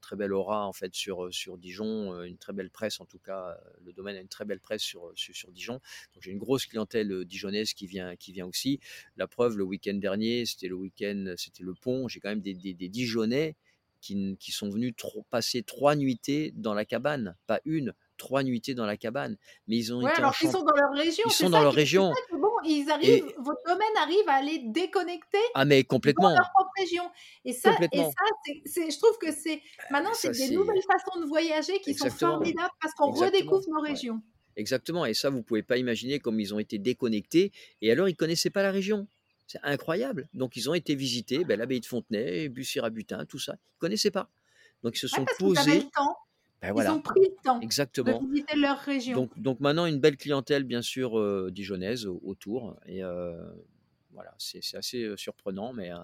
très 0.00 0.16
belle 0.16 0.32
aura 0.32 0.66
en 0.66 0.72
fait 0.72 0.94
sur, 0.94 1.32
sur 1.32 1.58
Dijon, 1.58 2.22
une 2.22 2.38
très 2.38 2.52
belle 2.52 2.70
presse 2.70 3.00
en 3.00 3.06
tout 3.06 3.18
cas, 3.18 3.56
le 3.80 3.92
domaine 3.92 4.16
a 4.16 4.20
une 4.20 4.28
très 4.28 4.44
belle 4.44 4.60
presse 4.60 4.82
sur, 4.82 5.10
sur 5.14 5.34
sur 5.34 5.50
Dijon. 5.52 5.74
Donc 6.14 6.22
j'ai 6.22 6.30
une 6.32 6.38
grosse 6.38 6.66
clientèle, 6.66 7.24
dijonnaise 7.24 7.72
qui 7.74 7.86
vient 7.86 8.16
qui 8.16 8.32
vient 8.32 8.46
aussi. 8.46 8.80
La 9.22 9.28
preuve, 9.28 9.56
le 9.56 9.62
week-end 9.62 9.94
dernier, 9.94 10.44
c'était 10.46 10.66
le 10.66 10.74
week-end, 10.74 11.34
c'était 11.36 11.62
le 11.62 11.74
pont. 11.74 12.08
J'ai 12.08 12.18
quand 12.18 12.30
même 12.30 12.40
des, 12.40 12.54
des, 12.54 12.74
des 12.74 12.88
Dijonnais 12.88 13.54
qui, 14.00 14.36
qui 14.40 14.50
sont 14.50 14.68
venus 14.68 14.94
passer 15.30 15.62
trois 15.62 15.94
nuitées 15.94 16.52
dans 16.56 16.74
la 16.74 16.84
cabane, 16.84 17.36
pas 17.46 17.60
une, 17.64 17.94
trois 18.16 18.42
nuitées 18.42 18.74
dans 18.74 18.84
la 18.84 18.96
cabane. 18.96 19.36
Mais 19.68 19.76
ils 19.76 19.94
ont 19.94 20.02
Ouais, 20.02 20.10
été 20.10 20.20
alors 20.22 20.34
qu'ils 20.36 20.50
sont 20.50 20.64
dans 20.64 20.74
leur 20.74 20.90
région, 20.92 21.22
Ils 21.24 21.32
sont 21.32 21.50
dans 21.50 21.62
leur 21.62 21.72
région 21.72 22.12
ça 22.12 22.36
bon. 22.36 22.48
Ils 22.64 22.90
arrivent 22.90 23.08
et 23.08 23.22
votre 23.38 23.62
domaine 23.66 23.96
arrive 24.00 24.28
à 24.28 24.42
les 24.42 24.58
déconnecter 24.58 25.38
ah 25.54 25.64
mais 25.64 25.82
dans 25.82 25.84
leur 25.84 25.88
complètement, 25.88 26.34
propre 26.54 26.70
région 26.78 27.10
et 27.44 27.52
ça 27.52 27.70
et 27.70 27.74
complètement. 27.74 28.10
ça, 28.10 28.24
c'est 28.44 28.62
c'est 28.66 28.90
je 28.90 28.98
trouve 28.98 29.18
que 29.18 29.32
c'est 29.32 29.60
maintenant, 29.90 30.10
Et 30.12 30.14
c'est 30.14 30.32
des 30.32 30.50
nouvelles 30.50 30.82
façons 30.82 31.20
de 31.20 31.26
voyager 31.26 31.80
qui 31.80 31.94
sont 31.94 32.10
formidables 32.10 32.70
parce 32.80 32.94
qu'on 32.94 33.10
redécouvre 33.12 33.62
nos 33.68 33.82
ouais. 33.82 33.94
Exactement. 34.56 35.06
Et 35.06 35.14
ça, 35.14 35.30
vous 35.30 35.42
pouvez 35.42 35.62
pas 35.62 35.78
imaginer 35.78 36.18
comme 36.18 36.38
ils 36.40 36.54
ont 36.54 36.58
été 36.58 36.78
déconnectés. 36.78 37.52
Et 37.80 37.90
alors, 37.90 38.08
ils 38.08 38.16
connaissaient 38.16 38.50
pas 38.50 38.62
la 38.62 38.70
région. 38.70 39.08
C'est 39.46 39.60
incroyable. 39.62 40.28
Donc, 40.34 40.56
ils 40.56 40.70
ont 40.70 40.74
été 40.74 40.94
visiter 40.94 41.44
ben, 41.44 41.58
l'abbaye 41.58 41.80
de 41.80 41.86
Fontenay, 41.86 42.48
Bussy-Rabutin, 42.48 43.26
tout 43.26 43.38
ça. 43.38 43.54
Ils 43.54 43.78
connaissaient 43.78 44.10
pas. 44.10 44.30
Donc, 44.82 44.96
ils 44.96 45.00
se 45.00 45.06
Ouais, 45.06 45.10
sont 45.16 45.24
parce 45.24 45.36
qu'ils 45.38 45.58
avaient 45.58 45.74
le 45.74 45.80
posés. 45.80 45.90
temps. 45.90 46.16
Ben 46.60 46.72
Ils 46.76 46.90
ont 46.90 47.00
pris 47.02 47.20
le 47.20 47.34
temps 47.42 47.58
de 47.58 47.64
exactement. 47.64 48.20
visiter 48.30 48.56
leur 48.56 48.78
région. 48.78 49.16
Donc, 49.16 49.38
donc 49.40 49.58
maintenant, 49.60 49.86
une 49.86 49.98
belle 49.98 50.16
clientèle, 50.16 50.62
bien 50.64 50.80
sûr, 50.80 51.18
euh, 51.18 51.50
dijonnaise 51.52 52.06
au- 52.06 52.20
autour. 52.24 52.78
Et 52.86 53.02
euh, 53.02 53.36
voilà, 54.12 54.32
c'est 54.38 54.60
assez 54.76 55.02
euh, 55.02 55.16
surprenant, 55.16 55.72
mais 55.72 55.90
euh, 55.92 55.96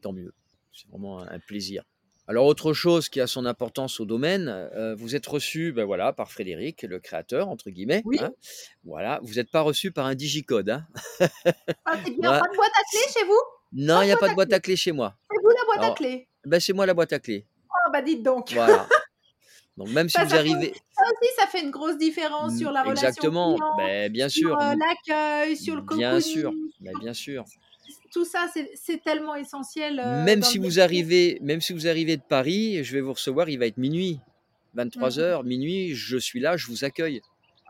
tant 0.00 0.12
mieux. 0.12 0.32
C'est 0.72 0.88
vraiment 0.88 1.20
un 1.20 1.38
plaisir. 1.38 1.84
Alors, 2.30 2.44
autre 2.44 2.74
chose 2.74 3.08
qui 3.08 3.22
a 3.22 3.26
son 3.26 3.46
importance 3.46 4.00
au 4.00 4.04
domaine, 4.04 4.48
euh, 4.48 4.94
vous 4.94 5.16
êtes 5.16 5.26
reçu 5.26 5.72
ben 5.72 5.86
voilà, 5.86 6.12
par 6.12 6.30
Frédéric, 6.30 6.82
le 6.82 7.00
créateur, 7.00 7.48
entre 7.48 7.70
guillemets. 7.70 8.02
Oui, 8.04 8.18
hein. 8.20 8.32
Voilà, 8.84 9.18
vous 9.22 9.34
n'êtes 9.36 9.50
pas 9.50 9.62
reçu 9.62 9.92
par 9.92 10.04
un 10.04 10.14
digicode. 10.14 10.68
Hein. 10.68 10.86
ça 11.18 11.28
c'est 12.04 12.10
bien. 12.20 12.30
Pas 12.38 12.48
de 12.48 12.54
boîte 12.56 12.70
à 12.74 12.82
clés 12.90 13.12
chez 13.18 13.24
vous? 13.24 13.40
non, 13.72 14.02
il 14.02 14.06
n'y 14.06 14.12
a 14.12 14.16
pas 14.18 14.28
de 14.28 14.34
boîte 14.34 14.52
à 14.52 14.60
clé 14.60 14.76
chez 14.76 14.92
moi. 14.92 15.14
C'est 15.30 15.40
vous 15.42 15.48
la 15.48 15.64
boîte 15.64 15.90
à 15.90 15.94
clés? 15.94 16.28
ben, 16.44 16.60
c'est 16.60 16.72
moi 16.74 16.84
la 16.84 16.92
boîte 16.94 17.14
à 17.14 17.18
clé. 17.18 17.46
Ah 17.70 17.90
bah, 17.90 18.02
dites 18.02 18.22
donc. 18.22 18.52
Voilà. 18.52 18.86
Donc, 19.78 19.88
même 19.88 20.08
si 20.10 20.12
Ça 20.12 20.24
vous 20.24 20.30
ça 20.30 20.36
fait 20.36 20.40
arrivez. 20.40 20.74
ça 20.92 21.04
aussi, 21.04 21.30
ça 21.38 21.46
fait 21.46 21.62
une 21.62 21.70
grosse 21.70 21.96
différence 21.96 22.52
Mm, 22.52 22.58
sur 22.58 22.72
la 22.72 22.82
relation 22.82 23.08
Exactement, 23.08 23.58
ben, 23.78 24.12
bien 24.12 24.28
sûr, 24.28 24.54
mm, 24.54 24.78
l'accueil, 24.78 25.56
sur 25.56 25.76
le 25.76 25.82
bien 25.96 26.20
sûr, 26.20 26.52
ben, 26.80 26.92
bien 27.00 27.14
sûr. 27.14 27.44
Tout 28.12 28.24
ça, 28.24 28.46
c'est 28.74 29.02
tellement 29.02 29.34
essentiel, 29.34 29.98
heu, 30.00 30.24
Même 30.24 30.42
si 30.42 30.58
vous 30.58 30.80
arrivez, 30.80 31.38
même 31.42 31.60
si 31.60 31.72
vous 31.72 31.86
arrivez 31.88 32.16
de 32.16 32.22
Paris, 32.22 32.84
je 32.84 32.92
vais 32.94 33.00
vous 33.00 33.12
recevoir, 33.12 33.48
il 33.48 33.58
va 33.58 33.66
être 33.66 33.78
minuit, 33.78 34.20
Mmh 34.74 34.74
23 34.74 35.16
mh. 35.16 35.20
heures, 35.20 35.44
minuit, 35.44 35.94
je 35.94 36.16
suis 36.16 36.40
là, 36.40 36.56
je 36.56 36.66
vous 36.66 36.84
accueille. 36.84 37.20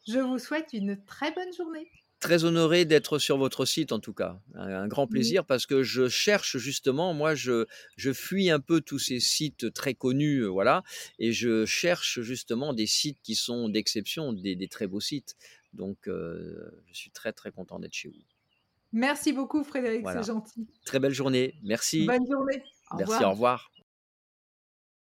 je 0.08 0.20
vous 0.20 0.40
souhaite 0.40 0.74
une 0.74 1.04
très 1.06 1.32
bonne 1.32 1.54
journée. 1.54 1.90
Très 2.24 2.46
honoré 2.46 2.86
d'être 2.86 3.20
sur 3.20 3.38
votre 3.38 3.66
site 3.66 3.92
en 3.92 4.00
tout 4.00 4.14
cas. 4.14 4.40
Un, 4.56 4.84
un 4.84 4.88
grand 4.88 5.06
Mmh. 5.06 5.10
plaisir 5.10 5.46
parce 5.46 5.66
que 5.66 5.84
je 5.84 6.08
cherche 6.08 6.58
justement, 6.58 7.14
moi 7.14 7.36
je, 7.36 7.66
je 7.98 8.14
fuis 8.14 8.50
un 8.50 8.62
peu 8.62 8.80
tous 8.80 9.00
ces 9.00 9.20
sites 9.20 9.74
très 9.74 9.94
connus, 9.94 10.40
euh, 10.44 10.48
voilà, 10.48 10.84
et 11.20 11.34
je 11.34 11.66
cherche 11.66 12.22
justement 12.22 12.74
des 12.74 12.88
sites 12.88 13.20
qui 13.22 13.36
sont 13.36 13.68
d'exception, 13.68 14.32
des, 14.32 14.56
des 14.56 14.68
très 14.70 14.88
beaux 14.88 15.02
sites. 15.02 15.36
Donc 15.74 16.08
euh, 16.08 16.72
je 16.88 16.94
suis 16.98 17.12
très 17.12 17.34
très 17.34 17.52
content 17.52 17.80
d'être 17.80 17.94
chez 17.94 18.08
vous. 18.10 18.24
Merci 18.94 19.34
beaucoup 19.34 19.64
Frédéric, 19.64 20.06
c'est 20.08 20.24
gentil. 20.28 20.68
Très 20.86 21.00
belle 21.00 21.14
journée. 21.14 21.56
Merci. 21.64 22.06
Bonne 22.06 22.26
journée. 22.30 22.64
Au 22.92 22.98
Merci, 22.98 23.24
au 23.26 23.32
revoir. 23.32 23.73